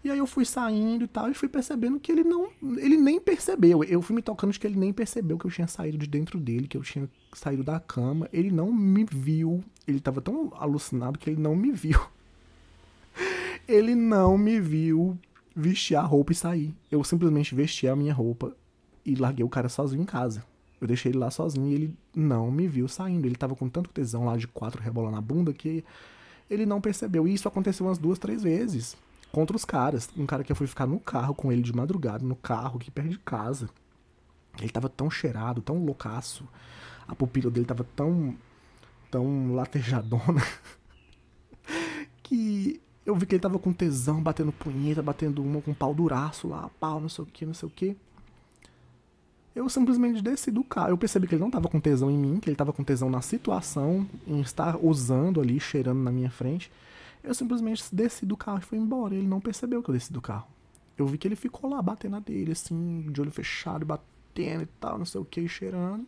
E 0.03 0.09
aí 0.09 0.17
eu 0.17 0.25
fui 0.25 0.45
saindo 0.45 1.03
e 1.03 1.07
tal, 1.07 1.29
e 1.29 1.33
fui 1.33 1.49
percebendo 1.49 1.99
que 1.99 2.11
ele 2.11 2.23
não. 2.23 2.49
Ele 2.77 2.95
nem 2.95 3.19
percebeu. 3.19 3.83
Eu 3.83 4.01
fui 4.01 4.15
me 4.15 4.21
tocando 4.21 4.53
de 4.53 4.59
que 4.59 4.65
ele 4.65 4.79
nem 4.79 4.93
percebeu 4.93 5.37
que 5.37 5.45
eu 5.45 5.51
tinha 5.51 5.67
saído 5.67 5.97
de 5.97 6.07
dentro 6.07 6.39
dele, 6.39 6.67
que 6.67 6.77
eu 6.77 6.81
tinha 6.81 7.09
saído 7.33 7.63
da 7.63 7.79
cama. 7.79 8.29
Ele 8.31 8.49
não 8.49 8.71
me 8.71 9.03
viu. 9.03 9.61
Ele 9.85 9.99
tava 9.99 10.21
tão 10.21 10.53
alucinado 10.55 11.19
que 11.19 11.29
ele 11.29 11.41
não 11.41 11.53
me 11.53 11.71
viu. 11.71 11.99
ele 13.67 13.93
não 13.93 14.37
me 14.37 14.61
viu 14.61 15.17
vestir 15.53 15.95
a 15.95 16.01
roupa 16.01 16.31
e 16.31 16.35
sair. 16.35 16.73
Eu 16.89 17.03
simplesmente 17.03 17.53
vesti 17.53 17.85
a 17.87 17.95
minha 17.95 18.13
roupa 18.13 18.55
e 19.05 19.15
larguei 19.15 19.43
o 19.43 19.49
cara 19.49 19.67
sozinho 19.67 20.03
em 20.03 20.05
casa. 20.05 20.45
Eu 20.79 20.87
deixei 20.87 21.11
ele 21.11 21.19
lá 21.19 21.29
sozinho 21.29 21.67
e 21.67 21.73
ele 21.73 21.95
não 22.15 22.49
me 22.49 22.69
viu 22.69 22.87
saindo. 22.87 23.25
Ele 23.25 23.35
tava 23.35 23.53
com 23.53 23.67
tanto 23.67 23.89
tesão 23.89 24.23
lá 24.23 24.37
de 24.37 24.47
quatro 24.47 24.81
rebolando 24.81 25.15
na 25.15 25.21
bunda 25.21 25.51
que 25.51 25.83
ele 26.49 26.65
não 26.65 26.79
percebeu. 26.79 27.27
E 27.27 27.33
isso 27.33 27.49
aconteceu 27.49 27.85
umas 27.85 27.97
duas, 27.97 28.17
três 28.17 28.41
vezes 28.41 28.95
contra 29.31 29.55
os 29.55 29.65
caras. 29.65 30.09
Um 30.17 30.25
cara 30.25 30.43
que 30.43 30.51
eu 30.51 30.55
fui 30.55 30.67
ficar 30.67 30.85
no 30.85 30.99
carro 30.99 31.33
com 31.33 31.51
ele 31.51 31.61
de 31.61 31.73
madrugada, 31.73 32.25
no 32.25 32.35
carro 32.35 32.77
aqui 32.77 32.91
perto 32.91 33.09
de 33.09 33.19
casa. 33.19 33.69
Ele 34.59 34.69
tava 34.69 34.89
tão 34.89 35.09
cheirado, 35.09 35.61
tão 35.61 35.83
loucaço. 35.83 36.47
A 37.07 37.15
pupila 37.15 37.49
dele 37.49 37.65
tava 37.65 37.83
tão. 37.95 38.35
tão 39.09 39.53
latejadona. 39.53 40.41
que 42.23 42.81
eu 43.05 43.15
vi 43.15 43.25
que 43.25 43.35
ele 43.35 43.41
tava 43.41 43.57
com 43.57 43.73
tesão, 43.73 44.21
batendo 44.21 44.51
punheta, 44.51 45.01
batendo 45.01 45.41
uma 45.41 45.61
com 45.61 45.73
pau 45.73 45.93
duraço 45.93 46.47
lá, 46.47 46.69
pau, 46.79 46.99
não 46.99 47.09
sei 47.09 47.23
o 47.23 47.27
que, 47.27 47.45
não 47.45 47.53
sei 47.53 47.67
o 47.67 47.71
que. 47.71 47.97
Eu 49.55 49.67
simplesmente 49.67 50.21
desci 50.21 50.51
do 50.51 50.63
carro. 50.63 50.91
Eu 50.91 50.97
percebi 50.97 51.27
que 51.27 51.33
ele 51.33 51.41
não 51.41 51.49
tava 51.49 51.67
com 51.67 51.79
tesão 51.79 52.09
em 52.09 52.17
mim, 52.17 52.39
que 52.39 52.47
ele 52.47 52.55
tava 52.55 52.71
com 52.71 52.83
tesão 52.83 53.09
na 53.09 53.21
situação, 53.21 54.07
em 54.27 54.39
estar 54.41 54.77
usando 54.81 55.41
ali, 55.41 55.59
cheirando 55.59 55.99
na 55.99 56.11
minha 56.11 56.29
frente. 56.29 56.71
Eu 57.23 57.33
simplesmente 57.33 57.83
desci 57.93 58.25
do 58.25 58.37
carro 58.37 58.59
e 58.59 58.61
fui 58.61 58.77
embora. 58.77 59.13
Ele 59.13 59.27
não 59.27 59.41
percebeu 59.41 59.83
que 59.83 59.89
eu 59.89 59.93
desci 59.93 60.11
do 60.11 60.21
carro. 60.21 60.47
Eu 60.97 61.05
vi 61.05 61.17
que 61.17 61.27
ele 61.27 61.35
ficou 61.35 61.69
lá 61.69 61.81
batendo 61.81 62.15
a 62.15 62.19
dele, 62.19 62.51
assim, 62.51 63.07
de 63.11 63.21
olho 63.21 63.31
fechado, 63.31 63.85
batendo 63.85 64.63
e 64.63 64.67
tal, 64.79 64.97
não 64.97 65.05
sei 65.05 65.19
o 65.19 65.25
que, 65.25 65.47
cheirando. 65.47 66.05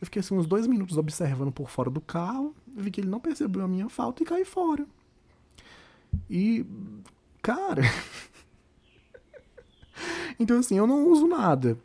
Eu 0.00 0.06
fiquei 0.06 0.20
assim 0.20 0.34
uns 0.34 0.46
dois 0.46 0.66
minutos 0.66 0.98
observando 0.98 1.52
por 1.52 1.70
fora 1.70 1.88
do 1.88 2.00
carro, 2.00 2.54
vi 2.66 2.90
que 2.90 3.00
ele 3.00 3.08
não 3.08 3.20
percebeu 3.20 3.64
a 3.64 3.68
minha 3.68 3.88
falta 3.88 4.22
e 4.22 4.26
caí 4.26 4.44
fora. 4.44 4.86
E, 6.28 6.66
cara. 7.40 7.82
então, 10.38 10.58
assim, 10.58 10.76
eu 10.76 10.86
não 10.86 11.08
uso 11.08 11.26
nada. 11.28 11.78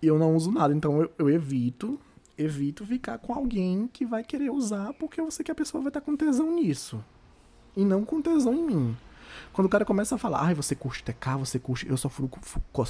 Eu 0.00 0.16
não 0.16 0.36
uso 0.36 0.52
nada, 0.52 0.72
então 0.72 1.02
eu, 1.02 1.10
eu 1.18 1.30
evito 1.30 1.98
evito 2.36 2.86
ficar 2.86 3.18
com 3.18 3.32
alguém 3.32 3.88
que 3.88 4.06
vai 4.06 4.22
querer 4.22 4.48
usar 4.48 4.92
porque 4.92 5.20
eu 5.20 5.28
sei 5.28 5.44
que 5.44 5.50
a 5.50 5.56
pessoa 5.56 5.82
vai 5.82 5.90
estar 5.90 6.00
com 6.00 6.16
tesão 6.16 6.54
nisso 6.54 7.02
e 7.78 7.84
não 7.84 8.04
com 8.04 8.20
tesão 8.20 8.52
em 8.52 8.62
mim. 8.62 8.96
Quando 9.52 9.66
o 9.66 9.70
cara 9.70 9.84
começa 9.84 10.16
a 10.16 10.18
falar, 10.18 10.42
ai, 10.42 10.54
você 10.54 10.74
curte 10.74 11.02
tecar, 11.02 11.38
você 11.38 11.58
curte. 11.58 11.88
Eu 11.88 11.96
só, 11.96 12.10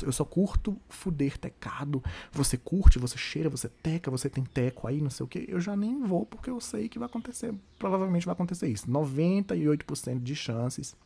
eu 0.03 0.12
só 0.12 0.24
curto 0.24 0.77
fuder 0.88 1.37
tecado. 1.38 2.03
Você 2.33 2.57
curte, 2.57 2.98
você 2.98 3.16
cheira, 3.16 3.51
você 3.51 3.68
teca, 3.68 4.11
você 4.11 4.29
tem 4.29 4.44
teco 4.44 4.88
aí, 4.88 5.01
não 5.01 5.11
sei 5.11 5.24
o 5.24 5.29
que. 5.29 5.44
Eu 5.46 5.61
já 5.61 5.77
nem 5.77 6.03
vou 6.03 6.24
porque 6.27 6.51
eu 6.51 6.61
sei 6.61 6.88
que 6.88 6.98
vai 6.98 7.07
acontecer. 7.07 7.55
Provavelmente 7.79 8.27
vai 8.27 8.33
acontecer 8.33 8.68
isso. 8.68 8.87
98% 8.87 10.22
de 10.22 10.35
chances 10.35 10.96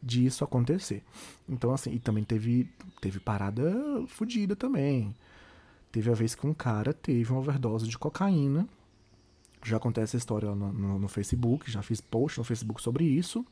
disso 0.00 0.44
acontecer. 0.44 1.02
Então, 1.48 1.72
assim, 1.72 1.92
e 1.92 1.98
também 1.98 2.24
teve, 2.24 2.68
teve 3.00 3.20
parada 3.20 3.72
fodida 4.06 4.56
também. 4.56 5.14
Teve 5.90 6.10
a 6.10 6.14
vez 6.14 6.34
que 6.34 6.46
um 6.46 6.54
cara 6.54 6.92
teve 6.92 7.30
uma 7.30 7.40
overdose 7.40 7.86
de 7.86 7.98
cocaína 7.98 8.66
já 9.64 9.76
acontece 9.76 10.16
a 10.16 10.18
história 10.18 10.54
no, 10.54 10.72
no, 10.72 10.98
no, 10.98 11.08
Facebook, 11.08 11.70
já 11.70 11.82
fiz 11.82 12.00
post 12.00 12.38
no 12.38 12.44
Facebook 12.44 12.82
sobre 12.82 13.04
isso. 13.04 13.44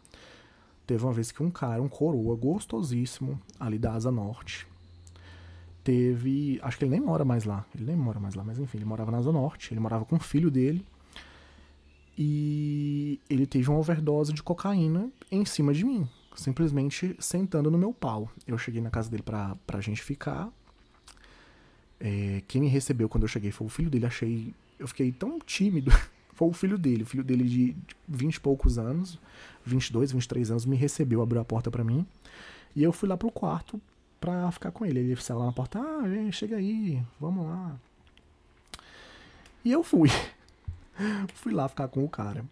Teve 0.87 1.05
uma 1.05 1.13
vez 1.13 1.31
que 1.31 1.43
um 1.43 1.51
cara, 1.51 1.81
um 1.81 1.89
coroa 1.89 2.37
gostosíssimo, 2.37 3.41
ali 3.59 3.79
da 3.79 3.93
Asa 3.93 4.11
Norte, 4.11 4.67
teve. 5.85 6.59
Acho 6.63 6.79
que 6.79 6.85
ele 6.85 6.91
nem 6.91 7.01
mora 7.01 7.25
mais 7.25 7.45
lá. 7.45 7.65
Ele 7.75 7.85
nem 7.85 7.97
mora 7.97 8.19
mais 8.19 8.35
lá, 8.35 8.43
mas 8.43 8.59
enfim, 8.59 8.79
ele 8.79 8.85
morava 8.85 9.11
na 9.11 9.19
Asa 9.19 9.31
Norte, 9.31 9.73
ele 9.73 9.81
morava 9.81 10.05
com 10.05 10.17
o 10.17 10.21
filho 10.21 10.51
dele. 10.51 10.85
E 12.19 13.21
ele 13.31 13.47
teve 13.47 13.71
uma 13.71 13.79
overdose 13.79 14.33
de 14.33 14.43
cocaína 14.43 15.11
em 15.31 15.45
cima 15.45 15.73
de 15.73 15.85
mim, 15.85 16.09
simplesmente 16.35 17.17
sentando 17.19 17.71
no 17.71 17.79
meu 17.79 17.95
pau. 17.95 18.29
Eu 18.47 18.59
cheguei 18.59 18.81
na 18.81 18.91
casa 18.91 19.09
dele 19.09 19.23
pra, 19.23 19.57
pra 19.67 19.81
gente 19.81 20.03
ficar. 20.03 20.53
É, 21.99 22.43
quem 22.49 22.63
me 22.63 22.69
recebeu 22.69 23.09
quando 23.09 23.25
eu 23.25 23.29
cheguei 23.29 23.51
foi 23.51 23.67
o 23.67 23.71
filho 23.71 23.89
dele, 23.89 24.07
achei 24.07 24.53
eu 24.81 24.89
fiquei 24.89 25.13
tão 25.13 25.39
tímido. 25.39 25.93
Foi 26.35 26.49
o 26.49 26.53
filho 26.55 26.79
dele, 26.79 27.03
o 27.03 27.07
filho 27.07 27.23
dele 27.23 27.45
de 27.45 27.77
20 28.09 28.37
e 28.37 28.41
poucos 28.41 28.79
anos, 28.79 29.19
22, 29.63 30.13
23 30.13 30.51
anos, 30.51 30.65
me 30.65 30.75
recebeu, 30.75 31.21
abriu 31.21 31.39
a 31.39 31.45
porta 31.45 31.71
para 31.71 31.85
mim. 31.85 32.07
E 32.75 32.83
eu 32.83 32.93
fui 32.93 33.07
lá 33.07 33.15
pro 33.15 33.31
quarto 33.31 33.79
pra 34.19 34.51
ficar 34.51 34.71
com 34.71 34.87
ele. 34.87 35.01
Ele 35.01 35.17
saiu 35.17 35.39
lá 35.39 35.47
na 35.47 35.53
porta, 35.53 35.79
ah, 35.79 36.09
vem, 36.09 36.33
chega 36.33 36.57
aí, 36.57 37.03
vamos 37.21 37.47
lá. 37.47 37.77
E 39.63 39.71
eu 39.71 39.83
fui. 39.83 40.09
fui 41.35 41.53
lá 41.53 41.69
ficar 41.69 41.89
com 41.89 42.03
o 42.03 42.09
cara. 42.09 42.43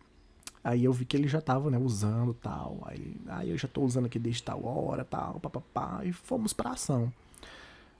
Aí 0.62 0.84
eu 0.84 0.92
vi 0.92 1.06
que 1.06 1.16
ele 1.16 1.28
já 1.28 1.40
tava, 1.40 1.70
né, 1.70 1.78
usando 1.78 2.34
tal. 2.34 2.82
Aí, 2.84 3.16
aí 3.28 3.48
eu 3.48 3.56
já 3.56 3.66
tô 3.66 3.80
usando 3.80 4.04
aqui 4.04 4.18
desde 4.18 4.42
tal 4.42 4.62
hora, 4.66 5.02
tal, 5.02 5.40
papapá. 5.40 6.02
E 6.04 6.12
fomos 6.12 6.52
pra 6.52 6.72
ação. 6.72 7.10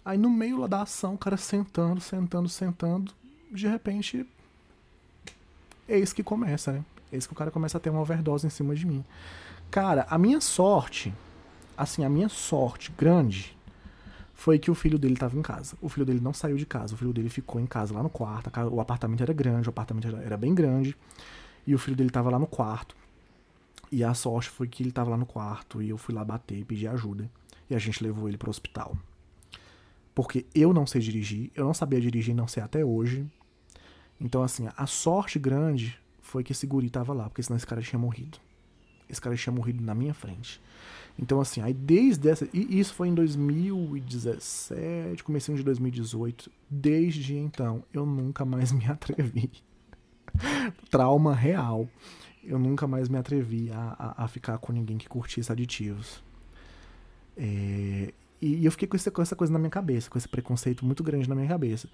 Aí 0.04 0.18
no 0.18 0.28
meio 0.28 0.58
lá 0.58 0.66
da 0.66 0.82
ação, 0.82 1.14
o 1.14 1.18
cara 1.18 1.38
sentando, 1.38 1.98
sentando, 1.98 2.46
sentando 2.46 3.14
de 3.50 3.66
repente, 3.66 4.26
eis 5.88 6.12
que 6.12 6.22
começa, 6.22 6.72
né? 6.72 6.84
Eis 7.10 7.26
que 7.26 7.32
o 7.32 7.36
cara 7.36 7.50
começa 7.50 7.78
a 7.78 7.80
ter 7.80 7.90
uma 7.90 8.00
overdose 8.00 8.46
em 8.46 8.50
cima 8.50 8.74
de 8.74 8.86
mim. 8.86 9.04
Cara, 9.70 10.06
a 10.08 10.18
minha 10.18 10.40
sorte, 10.40 11.12
assim, 11.76 12.04
a 12.04 12.08
minha 12.08 12.28
sorte 12.28 12.92
grande 12.96 13.56
foi 14.34 14.58
que 14.58 14.70
o 14.70 14.74
filho 14.74 14.98
dele 14.98 15.14
estava 15.14 15.36
em 15.36 15.42
casa. 15.42 15.76
O 15.80 15.88
filho 15.88 16.06
dele 16.06 16.20
não 16.20 16.32
saiu 16.32 16.56
de 16.56 16.64
casa, 16.64 16.94
o 16.94 16.96
filho 16.96 17.12
dele 17.12 17.28
ficou 17.28 17.60
em 17.60 17.66
casa 17.66 17.92
lá 17.92 18.02
no 18.02 18.08
quarto. 18.08 18.50
O 18.70 18.80
apartamento 18.80 19.22
era 19.22 19.32
grande, 19.32 19.68
o 19.68 19.70
apartamento 19.70 20.06
era 20.16 20.36
bem 20.36 20.54
grande. 20.54 20.96
E 21.66 21.74
o 21.74 21.78
filho 21.78 21.96
dele 21.96 22.08
estava 22.08 22.30
lá 22.30 22.38
no 22.38 22.46
quarto. 22.46 22.96
E 23.90 24.04
a 24.04 24.14
sorte 24.14 24.48
foi 24.48 24.68
que 24.68 24.82
ele 24.82 24.90
estava 24.90 25.10
lá 25.10 25.16
no 25.16 25.26
quarto 25.26 25.82
e 25.82 25.88
eu 25.88 25.98
fui 25.98 26.14
lá 26.14 26.24
bater 26.24 26.58
e 26.58 26.64
pedir 26.64 26.88
ajuda. 26.88 27.28
E 27.68 27.74
a 27.74 27.78
gente 27.78 28.02
levou 28.02 28.28
ele 28.28 28.36
para 28.38 28.48
o 28.48 28.50
hospital. 28.50 28.96
Porque 30.14 30.46
eu 30.54 30.72
não 30.72 30.86
sei 30.86 31.00
dirigir, 31.00 31.50
eu 31.54 31.64
não 31.64 31.74
sabia 31.74 32.00
dirigir, 32.00 32.34
não 32.34 32.48
sei 32.48 32.62
até 32.62 32.84
hoje. 32.84 33.26
Então, 34.20 34.42
assim, 34.42 34.68
a 34.76 34.86
sorte 34.86 35.38
grande 35.38 35.98
foi 36.20 36.42
que 36.42 36.52
esse 36.52 36.66
guri 36.66 36.90
tava 36.90 37.12
lá, 37.12 37.28
porque 37.28 37.42
senão 37.42 37.56
esse 37.56 37.66
cara 37.66 37.80
tinha 37.80 37.98
morrido. 37.98 38.38
Esse 39.08 39.20
cara 39.20 39.36
tinha 39.36 39.52
morrido 39.52 39.82
na 39.82 39.94
minha 39.94 40.12
frente. 40.12 40.60
Então, 41.18 41.40
assim, 41.40 41.60
aí 41.60 41.72
desde 41.72 42.28
essa. 42.28 42.48
E 42.52 42.78
isso 42.78 42.94
foi 42.94 43.08
em 43.08 43.14
2017, 43.14 45.24
comecinho 45.24 45.56
de 45.56 45.64
2018. 45.64 46.50
Desde 46.70 47.36
então, 47.36 47.82
eu 47.92 48.06
nunca 48.06 48.44
mais 48.44 48.70
me 48.70 48.86
atrevi. 48.86 49.50
Trauma 50.90 51.34
real. 51.34 51.88
Eu 52.44 52.58
nunca 52.58 52.86
mais 52.86 53.08
me 53.08 53.18
atrevi 53.18 53.70
a, 53.72 53.96
a, 53.98 54.24
a 54.24 54.28
ficar 54.28 54.58
com 54.58 54.72
ninguém 54.72 54.96
que 54.96 55.08
curtisse 55.08 55.50
aditivos. 55.50 56.22
É, 57.36 58.12
e, 58.40 58.64
eu 58.64 58.70
fiquei 58.70 58.88
com, 58.88 58.96
esse, 58.96 59.10
com 59.10 59.22
essa 59.22 59.36
coisa 59.36 59.52
na 59.52 59.58
minha 59.58 59.70
cabeça, 59.70 60.08
com 60.08 60.18
esse 60.18 60.28
preconceito 60.28 60.84
muito 60.84 61.02
grande 61.02 61.28
na 61.28 61.34
minha 61.34 61.48
cabeça. 61.48 61.88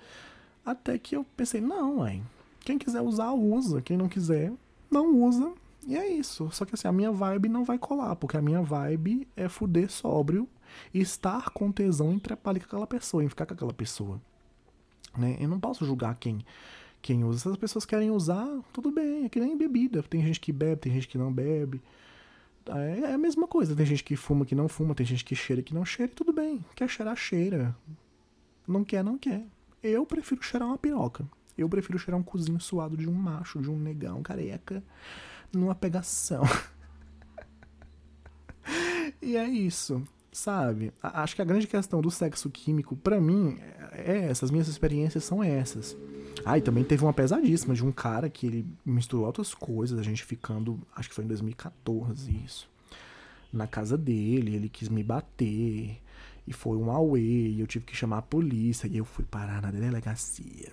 Até 0.64 0.98
que 0.98 1.16
eu 1.16 1.24
pensei, 1.36 1.60
não, 1.60 1.96
mãe. 1.96 2.24
Quem 2.60 2.78
quiser 2.78 3.02
usar, 3.02 3.32
usa. 3.32 3.82
Quem 3.82 3.96
não 3.96 4.08
quiser, 4.08 4.52
não 4.90 5.14
usa. 5.22 5.52
E 5.86 5.96
é 5.96 6.08
isso. 6.08 6.48
Só 6.50 6.64
que 6.64 6.74
assim, 6.74 6.88
a 6.88 6.92
minha 6.92 7.12
vibe 7.12 7.48
não 7.48 7.64
vai 7.64 7.78
colar, 7.78 8.16
porque 8.16 8.36
a 8.36 8.42
minha 8.42 8.62
vibe 8.62 9.28
é 9.36 9.48
fuder 9.48 9.90
sóbrio 9.90 10.48
e 10.92 11.00
estar 11.00 11.50
com 11.50 11.70
tesão 11.70 12.12
em 12.12 12.18
trepar 12.18 12.58
com 12.58 12.64
aquela 12.64 12.86
pessoa, 12.86 13.22
em 13.22 13.28
ficar 13.28 13.46
com 13.46 13.54
aquela 13.54 13.72
pessoa. 13.72 14.20
Né? 15.16 15.36
Eu 15.38 15.48
não 15.48 15.60
posso 15.60 15.84
julgar 15.84 16.16
quem, 16.16 16.44
quem 17.02 17.22
usa. 17.22 17.40
Se 17.40 17.48
as 17.48 17.56
pessoas 17.56 17.84
querem 17.84 18.10
usar, 18.10 18.48
tudo 18.72 18.90
bem. 18.90 19.26
É 19.26 19.28
que 19.28 19.38
nem 19.38 19.56
bebida. 19.56 20.02
Tem 20.02 20.22
gente 20.22 20.40
que 20.40 20.52
bebe, 20.52 20.80
tem 20.80 20.92
gente 20.92 21.08
que 21.08 21.18
não 21.18 21.32
bebe. 21.32 21.82
É, 22.66 23.10
é 23.10 23.12
a 23.12 23.18
mesma 23.18 23.46
coisa. 23.46 23.76
Tem 23.76 23.84
gente 23.84 24.02
que 24.02 24.16
fuma 24.16 24.46
que 24.46 24.54
não 24.54 24.68
fuma, 24.68 24.94
tem 24.94 25.04
gente 25.04 25.24
que 25.24 25.36
cheira 25.36 25.62
que 25.62 25.74
não 25.74 25.84
cheira, 25.84 26.10
e 26.10 26.14
tudo 26.14 26.32
bem. 26.32 26.64
Quer 26.74 26.88
cheirar, 26.88 27.16
cheira. 27.16 27.76
Não 28.66 28.82
quer, 28.82 29.04
não 29.04 29.18
quer. 29.18 29.44
Eu 29.86 30.06
prefiro 30.06 30.42
cheirar 30.42 30.66
uma 30.66 30.78
piroca. 30.78 31.28
Eu 31.58 31.68
prefiro 31.68 31.98
cheirar 31.98 32.18
um 32.18 32.24
cozinho 32.24 32.58
suado 32.58 32.96
de 32.96 33.06
um 33.06 33.12
macho, 33.12 33.60
de 33.60 33.70
um 33.70 33.78
negão 33.78 34.22
careca, 34.22 34.82
numa 35.52 35.74
pegação. 35.74 36.42
e 39.20 39.36
é 39.36 39.46
isso, 39.46 40.02
sabe? 40.32 40.90
Acho 41.02 41.36
que 41.36 41.42
a 41.42 41.44
grande 41.44 41.66
questão 41.66 42.00
do 42.00 42.10
sexo 42.10 42.48
químico, 42.48 42.96
para 42.96 43.20
mim, 43.20 43.58
é 43.92 44.30
essa. 44.30 44.46
As 44.46 44.50
minhas 44.50 44.68
experiências 44.68 45.22
são 45.22 45.44
essas. 45.44 45.94
Ah, 46.46 46.56
e 46.56 46.62
também 46.62 46.82
teve 46.82 47.04
uma 47.04 47.12
pesadíssima 47.12 47.74
de 47.74 47.84
um 47.84 47.92
cara 47.92 48.30
que 48.30 48.46
ele 48.46 48.66
misturou 48.86 49.26
outras 49.26 49.52
coisas, 49.54 49.98
a 49.98 50.02
gente 50.02 50.24
ficando, 50.24 50.80
acho 50.96 51.10
que 51.10 51.14
foi 51.14 51.24
em 51.24 51.28
2014 51.28 52.30
isso. 52.42 52.70
Na 53.52 53.66
casa 53.66 53.98
dele, 53.98 54.56
ele 54.56 54.70
quis 54.70 54.88
me 54.88 55.04
bater. 55.04 56.00
E 56.46 56.52
foi 56.52 56.76
um 56.76 56.90
away, 56.90 57.52
e 57.52 57.60
eu 57.60 57.66
tive 57.66 57.86
que 57.86 57.96
chamar 57.96 58.18
a 58.18 58.22
polícia, 58.22 58.86
e 58.86 58.96
eu 58.96 59.04
fui 59.04 59.24
parar 59.24 59.62
na 59.62 59.70
delegacia. 59.70 60.72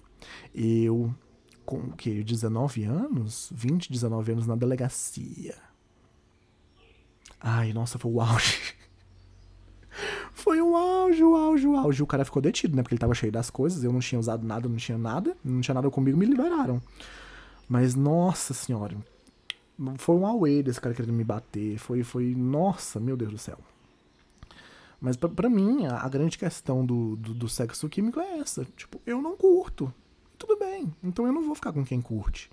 Eu, 0.53 1.13
com 1.65 1.77
o 1.77 1.91
que, 1.93 2.23
19 2.23 2.83
anos? 2.83 3.49
20, 3.55 3.91
19 3.91 4.33
anos 4.33 4.47
na 4.47 4.55
delegacia. 4.55 5.55
Ai, 7.39 7.73
nossa, 7.73 7.97
foi 7.97 8.11
o 8.11 8.21
auge. 8.21 8.75
foi 10.33 10.61
o 10.61 10.75
auge, 10.75 11.23
o 11.23 11.35
auge, 11.35 11.67
o 11.67 11.75
auge. 11.75 12.03
O 12.03 12.07
cara 12.07 12.25
ficou 12.25 12.41
detido, 12.41 12.75
né? 12.75 12.83
Porque 12.83 12.93
ele 12.93 12.99
tava 12.99 13.15
cheio 13.15 13.31
das 13.31 13.49
coisas, 13.49 13.83
eu 13.83 13.91
não 13.91 13.99
tinha 13.99 14.19
usado 14.19 14.45
nada, 14.45 14.67
não 14.67 14.77
tinha 14.77 14.97
nada, 14.97 15.35
não 15.43 15.61
tinha 15.61 15.73
nada 15.73 15.89
comigo, 15.89 16.17
me 16.17 16.25
liberaram. 16.25 16.81
Mas, 17.67 17.95
nossa 17.95 18.53
senhora, 18.53 18.97
foi 19.97 20.15
um 20.15 20.25
away 20.25 20.61
desse 20.61 20.79
cara 20.79 20.93
querendo 20.93 21.13
me 21.13 21.23
bater. 21.23 21.77
Foi, 21.77 22.03
foi, 22.03 22.35
nossa, 22.35 22.99
meu 22.99 23.15
Deus 23.15 23.31
do 23.31 23.37
céu. 23.37 23.57
Mas 25.01 25.17
para 25.17 25.49
mim, 25.49 25.87
a, 25.87 25.97
a, 25.97 26.07
grande 26.07 26.37
questão 26.37 26.85
do, 26.85 27.15
do, 27.15 27.33
do, 27.33 27.49
sexo 27.49 27.89
químico 27.89 28.19
é 28.19 28.37
essa. 28.37 28.63
Tipo, 28.77 29.01
eu 29.03 29.19
não 29.19 29.35
curto. 29.35 29.91
Tudo 30.37 30.55
bem. 30.59 30.93
Então 31.03 31.25
eu 31.25 31.33
não 31.33 31.43
vou 31.43 31.55
ficar 31.55 31.73
com 31.73 31.83
quem 31.83 31.99
curte. 31.99 32.51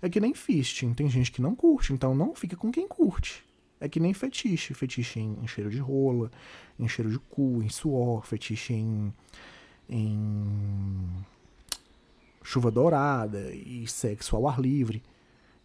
É 0.00 0.08
que 0.08 0.18
nem 0.18 0.32
fisting. 0.32 0.94
Tem 0.94 1.08
gente 1.10 1.30
que 1.30 1.42
não 1.42 1.54
curte, 1.54 1.92
então 1.92 2.14
não 2.14 2.34
fica 2.34 2.56
com 2.56 2.72
quem 2.72 2.88
curte. 2.88 3.44
É 3.78 3.90
que 3.90 4.00
nem 4.00 4.14
fetiche. 4.14 4.72
Fetiche 4.72 5.20
em, 5.20 5.38
em 5.42 5.46
cheiro 5.46 5.68
de 5.68 5.78
rola, 5.78 6.30
em 6.78 6.88
cheiro 6.88 7.10
de 7.10 7.18
cu, 7.18 7.62
em 7.62 7.68
suor, 7.68 8.24
fetiche 8.24 8.72
em, 8.72 9.12
em 9.86 11.24
chuva 12.42 12.70
dourada 12.70 13.52
e 13.52 13.86
sexo 13.86 14.34
ao 14.34 14.48
ar 14.48 14.58
livre. 14.58 15.02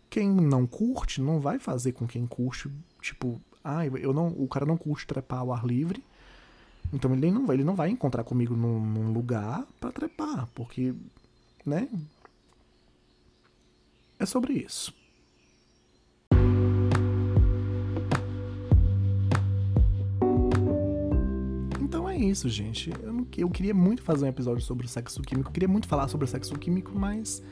Quem 0.10 0.30
não 0.30 0.68
curte, 0.68 1.22
não 1.22 1.40
vai 1.40 1.58
fazer 1.58 1.94
com 1.94 2.06
quem 2.06 2.28
curte, 2.28 2.70
tipo, 3.02 3.42
ah, 3.64 3.86
eu 3.86 4.14
não, 4.14 4.28
o 4.28 4.48
cara 4.48 4.66
não 4.66 4.78
curte 4.78 5.08
trepar 5.08 5.40
ao 5.40 5.52
ar 5.52 5.66
livre, 5.66 6.04
então 6.92 7.14
ele 7.14 7.32
não 7.32 7.46
vai, 7.46 7.56
ele 7.56 7.64
não 7.64 7.76
vai 7.76 7.90
encontrar 7.90 8.24
comigo 8.24 8.56
num, 8.56 8.80
num 8.80 9.12
lugar 9.12 9.66
para 9.80 9.92
trepar, 9.92 10.48
porque, 10.56 10.94
né? 11.66 11.88
É 14.20 14.26
sobre 14.26 14.54
isso. 14.54 14.94
Então 21.80 22.10
é 22.10 22.18
isso, 22.18 22.50
gente. 22.50 22.92
Eu, 23.02 23.14
não, 23.14 23.28
eu 23.38 23.50
queria 23.50 23.74
muito 23.74 24.02
fazer 24.02 24.26
um 24.26 24.30
episódio 24.30 24.64
sobre 24.64 24.86
o 24.86 24.90
sexo 24.90 25.22
químico, 25.22 25.50
eu 25.50 25.54
queria 25.54 25.68
muito 25.68 25.88
falar 25.88 26.08
sobre 26.08 26.26
o 26.26 26.28
sexo 26.28 26.58
químico, 26.58 26.98
mas 26.98 27.44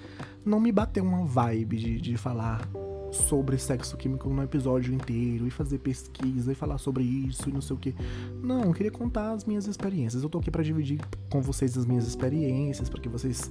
não 0.46 0.60
me 0.60 0.72
bateu 0.72 1.04
uma 1.04 1.26
vibe 1.26 1.78
de, 1.78 2.02
de 2.02 2.18
falar 2.18 2.68
sobre 3.12 3.58
sexo 3.58 3.96
químico 3.98 4.30
no 4.30 4.44
episódio 4.44 4.94
inteiro 4.94 5.48
e 5.48 5.50
fazer 5.50 5.80
pesquisa 5.80 6.52
e 6.52 6.56
falar 6.56 6.78
sobre 6.78 7.04
isso 7.04 7.50
e 7.50 7.52
não 7.52 7.62
sei 7.62 7.76
o 7.76 7.80
que. 7.80 7.96
Não, 8.42 8.64
eu 8.64 8.74
queria 8.74 8.92
contar 8.92 9.32
as 9.32 9.46
minhas 9.46 9.68
experiências. 9.68 10.24
Eu 10.24 10.30
tô 10.30 10.40
aqui 10.40 10.52
para 10.52 10.64
dividir 10.64 11.00
com 11.30 11.42
vocês 11.42 11.78
as 11.78 11.86
minhas 11.86 12.08
experiências, 12.08 12.90
para 12.90 13.02
que 13.02 13.10
vocês 13.10 13.50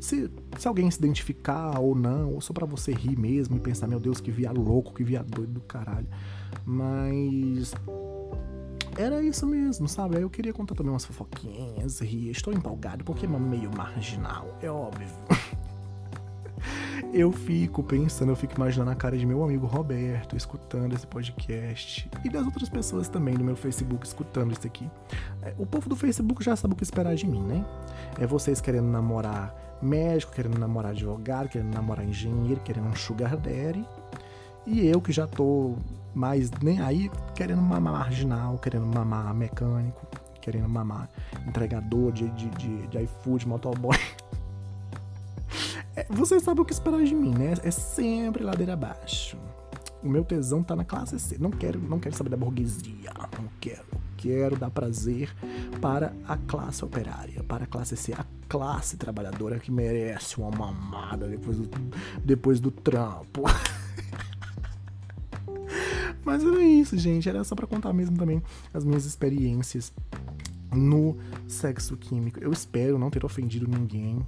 se, 0.00 0.30
se 0.56 0.68
alguém 0.68 0.90
se 0.90 0.98
identificar 0.98 1.80
ou 1.80 1.94
não, 1.94 2.34
ou 2.34 2.40
só 2.40 2.52
para 2.52 2.66
você 2.66 2.92
rir 2.92 3.18
mesmo 3.18 3.56
e 3.56 3.60
pensar, 3.60 3.86
meu 3.86 3.98
Deus, 3.98 4.20
que 4.20 4.30
via 4.30 4.52
louco, 4.52 4.94
que 4.94 5.02
via 5.02 5.22
doido 5.22 5.54
do 5.54 5.60
caralho. 5.60 6.06
Mas 6.64 7.74
era 8.96 9.22
isso 9.22 9.46
mesmo, 9.46 9.88
sabe? 9.88 10.20
Eu 10.20 10.30
queria 10.30 10.52
contar 10.52 10.74
também 10.74 10.92
umas 10.92 11.04
fofoquinhas, 11.04 12.00
rir. 12.00 12.30
Estou 12.30 12.52
empolgado 12.52 13.04
porque 13.04 13.26
é 13.26 13.28
meio 13.28 13.70
marginal, 13.76 14.56
é 14.60 14.70
óbvio. 14.70 15.08
eu 17.12 17.32
fico 17.32 17.82
pensando, 17.82 18.30
eu 18.30 18.36
fico 18.36 18.54
imaginando 18.54 18.90
a 18.90 18.94
cara 18.94 19.16
de 19.16 19.26
meu 19.26 19.42
amigo 19.42 19.66
Roberto 19.66 20.36
escutando 20.36 20.94
esse 20.94 21.06
podcast 21.06 22.08
e 22.24 22.28
das 22.28 22.44
outras 22.44 22.68
pessoas 22.68 23.08
também 23.08 23.34
do 23.34 23.44
meu 23.44 23.56
Facebook 23.56 24.06
escutando 24.06 24.52
isso 24.52 24.66
aqui. 24.66 24.88
É, 25.42 25.54
o 25.58 25.66
povo 25.66 25.88
do 25.88 25.96
Facebook 25.96 26.42
já 26.42 26.56
sabe 26.56 26.74
o 26.74 26.76
que 26.76 26.82
esperar 26.82 27.14
de 27.14 27.26
mim, 27.26 27.42
né? 27.42 27.64
É 28.18 28.26
vocês 28.26 28.60
querendo 28.60 28.88
namorar 28.88 29.54
médico, 29.80 30.32
querendo 30.32 30.58
namorar 30.58 30.92
advogado, 30.92 31.48
querendo 31.48 31.72
namorar 31.72 32.04
engenheiro, 32.04 32.60
querendo 32.60 32.88
um 32.88 32.96
sugar 32.96 33.36
daddy. 33.36 33.84
E 34.66 34.86
eu 34.86 35.00
que 35.00 35.12
já 35.12 35.26
tô 35.26 35.76
mais 36.14 36.50
nem 36.62 36.80
aí 36.80 37.10
querendo 37.34 37.62
mamar 37.62 37.92
marginal, 37.92 38.58
querendo 38.58 38.86
mamar 38.86 39.32
mecânico, 39.34 40.06
querendo 40.40 40.68
mamar 40.68 41.08
entregador 41.46 42.12
de, 42.12 42.28
de, 42.30 42.48
de, 42.50 42.86
de 42.88 43.02
iFood, 43.02 43.46
motoboy. 43.46 43.96
É, 45.98 46.06
vocês 46.08 46.44
sabem 46.44 46.62
o 46.62 46.64
que 46.64 46.72
esperar 46.72 47.02
de 47.02 47.12
mim, 47.12 47.34
né? 47.34 47.54
É 47.64 47.72
sempre 47.72 48.44
ladeira 48.44 48.74
abaixo. 48.74 49.36
O 50.00 50.08
meu 50.08 50.24
tesão 50.24 50.62
tá 50.62 50.76
na 50.76 50.84
classe 50.84 51.18
C. 51.18 51.36
Não 51.40 51.50
quero, 51.50 51.80
não 51.80 51.98
quero 51.98 52.14
saber 52.14 52.30
da 52.30 52.36
burguesia. 52.36 53.10
Não 53.36 53.48
quero. 53.60 53.84
Quero 54.16 54.56
dar 54.56 54.70
prazer 54.70 55.34
para 55.80 56.14
a 56.28 56.36
classe 56.36 56.84
operária, 56.84 57.42
para 57.42 57.64
a 57.64 57.66
classe 57.66 57.96
C, 57.96 58.12
a 58.12 58.24
classe 58.48 58.96
trabalhadora 58.96 59.58
que 59.58 59.72
merece 59.72 60.38
uma 60.38 60.52
mamada 60.52 61.26
depois 61.26 61.56
do, 61.56 61.68
depois 62.24 62.60
do 62.60 62.70
trampo. 62.70 63.42
Mas 66.24 66.44
era 66.44 66.62
isso, 66.62 66.96
gente. 66.96 67.28
Era 67.28 67.42
só 67.42 67.56
para 67.56 67.66
contar 67.66 67.92
mesmo 67.92 68.16
também 68.16 68.40
as 68.72 68.84
minhas 68.84 69.04
experiências 69.04 69.92
no 70.72 71.16
sexo 71.48 71.96
químico. 71.96 72.38
Eu 72.38 72.52
espero 72.52 73.00
não 73.00 73.10
ter 73.10 73.24
ofendido 73.24 73.66
ninguém. 73.66 74.24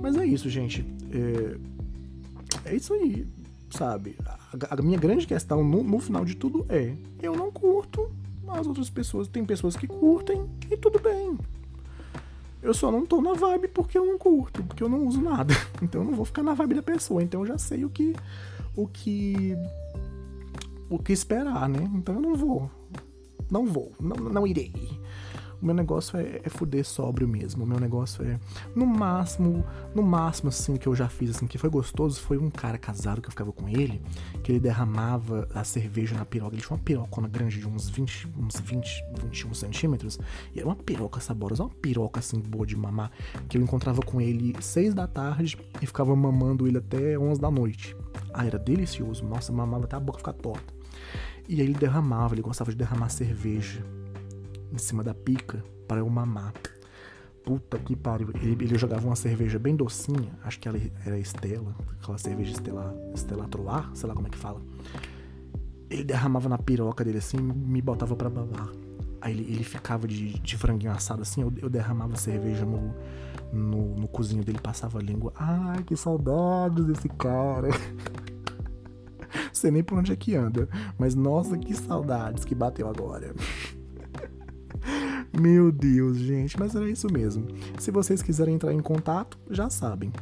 Mas 0.00 0.16
é 0.16 0.24
isso, 0.24 0.48
gente. 0.48 0.84
É, 1.12 2.70
é 2.72 2.74
isso 2.74 2.92
aí, 2.94 3.26
sabe? 3.70 4.16
A, 4.24 4.74
a 4.74 4.82
minha 4.82 4.98
grande 4.98 5.26
questão 5.26 5.64
no, 5.64 5.82
no, 5.82 5.98
final 5.98 6.24
de 6.24 6.34
tudo 6.34 6.66
é: 6.68 6.94
eu 7.22 7.36
não 7.36 7.50
curto, 7.50 8.10
as 8.48 8.66
outras 8.66 8.90
pessoas. 8.90 9.28
Tem 9.28 9.44
pessoas 9.44 9.76
que 9.76 9.86
curtem 9.86 10.48
e 10.70 10.76
tudo 10.76 10.98
bem. 10.98 11.38
Eu 12.62 12.74
só 12.74 12.90
não 12.90 13.06
tô 13.06 13.22
na 13.22 13.32
vibe 13.32 13.68
porque 13.68 13.96
eu 13.96 14.04
não 14.04 14.18
curto, 14.18 14.62
porque 14.64 14.82
eu 14.82 14.88
não 14.88 15.06
uso 15.06 15.20
nada. 15.20 15.54
Então 15.82 16.02
eu 16.02 16.06
não 16.06 16.14
vou 16.14 16.26
ficar 16.26 16.42
na 16.42 16.52
vibe 16.52 16.74
da 16.74 16.82
pessoa. 16.82 17.22
Então 17.22 17.40
eu 17.40 17.46
já 17.46 17.58
sei 17.58 17.84
o 17.84 17.90
que. 17.90 18.14
O 18.76 18.86
que. 18.86 19.56
O 20.90 20.98
que 20.98 21.12
esperar, 21.12 21.68
né? 21.68 21.90
Então 21.94 22.16
eu 22.16 22.20
não 22.20 22.34
vou. 22.34 22.70
Não 23.50 23.66
vou. 23.66 23.92
Não, 23.98 24.16
não 24.16 24.46
irei. 24.46 24.72
O 25.60 25.66
meu 25.66 25.74
negócio 25.74 26.16
é, 26.18 26.40
é 26.42 26.48
fuder 26.48 26.84
sóbrio 26.84 27.28
mesmo. 27.28 27.64
O 27.64 27.66
meu 27.66 27.78
negócio 27.78 28.24
é. 28.24 28.38
No 28.74 28.86
máximo, 28.86 29.64
no 29.94 30.02
máximo, 30.02 30.48
assim, 30.48 30.76
que 30.76 30.86
eu 30.86 30.94
já 30.94 31.08
fiz, 31.08 31.30
assim, 31.30 31.46
que 31.46 31.58
foi 31.58 31.68
gostoso, 31.68 32.20
foi 32.20 32.38
um 32.38 32.48
cara 32.48 32.78
casado 32.78 33.20
que 33.20 33.28
eu 33.28 33.30
ficava 33.30 33.52
com 33.52 33.68
ele, 33.68 34.00
que 34.42 34.52
ele 34.52 34.60
derramava 34.60 35.46
a 35.54 35.62
cerveja 35.62 36.16
na 36.16 36.24
piroca. 36.24 36.54
Ele 36.54 36.62
tinha 36.62 36.76
uma 36.76 36.82
pirocona 36.82 37.28
grande 37.28 37.58
de 37.58 37.68
uns 37.68 37.90
20, 37.90 38.28
uns 38.38 38.60
20, 38.60 39.04
21 39.22 39.54
centímetros. 39.54 40.18
E 40.54 40.60
era 40.60 40.68
uma 40.68 40.76
piroca 40.76 41.20
saborosa, 41.20 41.64
uma 41.64 41.70
piroca 41.70 42.20
assim, 42.20 42.40
boa 42.40 42.66
de 42.66 42.76
mamar. 42.76 43.10
Que 43.48 43.58
eu 43.58 43.62
encontrava 43.62 44.00
com 44.00 44.20
ele 44.20 44.54
6 44.60 44.94
da 44.94 45.06
tarde 45.06 45.58
e 45.82 45.86
ficava 45.86 46.16
mamando 46.16 46.66
ele 46.66 46.78
até 46.78 47.18
11 47.18 47.38
da 47.38 47.50
noite. 47.50 47.94
Ah, 48.32 48.46
era 48.46 48.58
delicioso. 48.58 49.24
Nossa, 49.24 49.52
mamava 49.52 49.84
até 49.84 49.96
a 49.96 50.00
boca 50.00 50.18
ficar 50.18 50.32
torta. 50.32 50.72
E 51.46 51.60
aí 51.60 51.66
ele 51.66 51.74
derramava, 51.74 52.34
ele 52.34 52.42
gostava 52.42 52.70
de 52.70 52.76
derramar 52.76 53.08
cerveja 53.08 53.84
em 54.72 54.78
cima 54.78 55.02
da 55.02 55.14
pica 55.14 55.62
para 55.86 56.00
eu 56.00 56.08
mamar. 56.08 56.52
Puta 57.44 57.78
que 57.78 57.96
pariu. 57.96 58.28
Ele, 58.34 58.64
ele 58.64 58.78
jogava 58.78 59.06
uma 59.06 59.16
cerveja 59.16 59.58
bem 59.58 59.74
docinha, 59.74 60.32
acho 60.44 60.60
que 60.60 60.68
ela 60.68 60.78
era 61.04 61.18
Estela, 61.18 61.74
aquela 62.00 62.18
cerveja 62.18 62.52
Estela, 62.52 62.94
Estela 63.14 63.48
Troar, 63.48 63.90
sei 63.94 64.08
lá 64.08 64.14
como 64.14 64.26
é 64.26 64.30
que 64.30 64.38
fala. 64.38 64.60
Ele 65.88 66.04
derramava 66.04 66.48
na 66.48 66.58
piroca 66.58 67.04
dele 67.04 67.18
assim 67.18 67.38
me 67.38 67.80
botava 67.80 68.14
para 68.14 68.30
babar. 68.30 68.70
Aí 69.20 69.32
ele, 69.32 69.52
ele 69.52 69.64
ficava 69.64 70.06
de, 70.06 70.38
de 70.38 70.56
franguinho 70.56 70.92
assado 70.92 71.22
assim, 71.22 71.42
eu, 71.42 71.52
eu 71.58 71.68
derramava 71.68 72.16
cerveja 72.16 72.64
no, 72.64 72.94
no, 73.52 73.96
no 73.96 74.08
cozinho 74.08 74.44
dele, 74.44 74.58
passava 74.62 74.98
a 74.98 75.02
língua. 75.02 75.32
Ai, 75.36 75.82
que 75.82 75.96
saudades 75.96 76.84
desse 76.84 77.08
cara. 77.08 77.68
Sei 79.52 79.70
nem 79.70 79.82
por 79.82 79.98
onde 79.98 80.12
é 80.12 80.16
que 80.16 80.34
anda, 80.34 80.68
mas 80.98 81.14
nossa, 81.14 81.56
que 81.58 81.74
saudades 81.74 82.44
que 82.44 82.54
bateu 82.54 82.88
agora. 82.88 83.34
Meu 85.38 85.70
Deus, 85.70 86.16
gente, 86.18 86.58
mas 86.58 86.74
era 86.74 86.90
isso 86.90 87.06
mesmo. 87.12 87.46
Se 87.78 87.90
vocês 87.90 88.22
quiserem 88.22 88.54
entrar 88.56 88.72
em 88.72 88.80
contato, 88.80 89.38
já 89.48 89.70
sabem. 89.70 90.12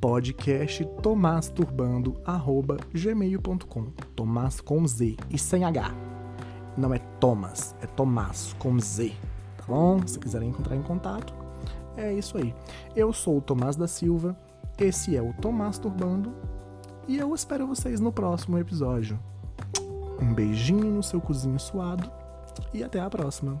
Podcast 0.00 0.84
tomasturbando@gmail.com. 1.02 3.84
Tomás 4.16 4.60
com 4.60 4.84
Z 4.86 5.16
e 5.30 5.38
sem 5.38 5.64
H. 5.64 5.94
Não 6.76 6.92
é 6.92 6.98
Thomas, 7.20 7.76
é 7.80 7.86
Tomás 7.86 8.54
com 8.58 8.78
Z, 8.80 9.12
tá 9.56 9.64
bom? 9.68 10.04
Se 10.06 10.18
quiserem 10.18 10.48
entrar 10.48 10.74
em 10.74 10.82
contato, 10.82 11.32
é 11.96 12.12
isso 12.12 12.36
aí. 12.36 12.52
Eu 12.96 13.12
sou 13.12 13.38
o 13.38 13.40
Tomás 13.40 13.76
da 13.76 13.86
Silva, 13.86 14.36
esse 14.78 15.16
é 15.16 15.22
o 15.22 15.32
Tomás 15.34 15.78
Turbando 15.78 16.34
e 17.06 17.16
eu 17.16 17.32
espero 17.32 17.64
vocês 17.66 18.00
no 18.00 18.10
próximo 18.10 18.58
episódio. 18.58 19.18
Um 20.20 20.34
beijinho 20.34 20.90
no 20.90 21.02
seu 21.02 21.20
cozinho 21.20 21.60
suado 21.60 22.10
e 22.72 22.82
até 22.82 23.00
a 23.00 23.08
próxima. 23.08 23.60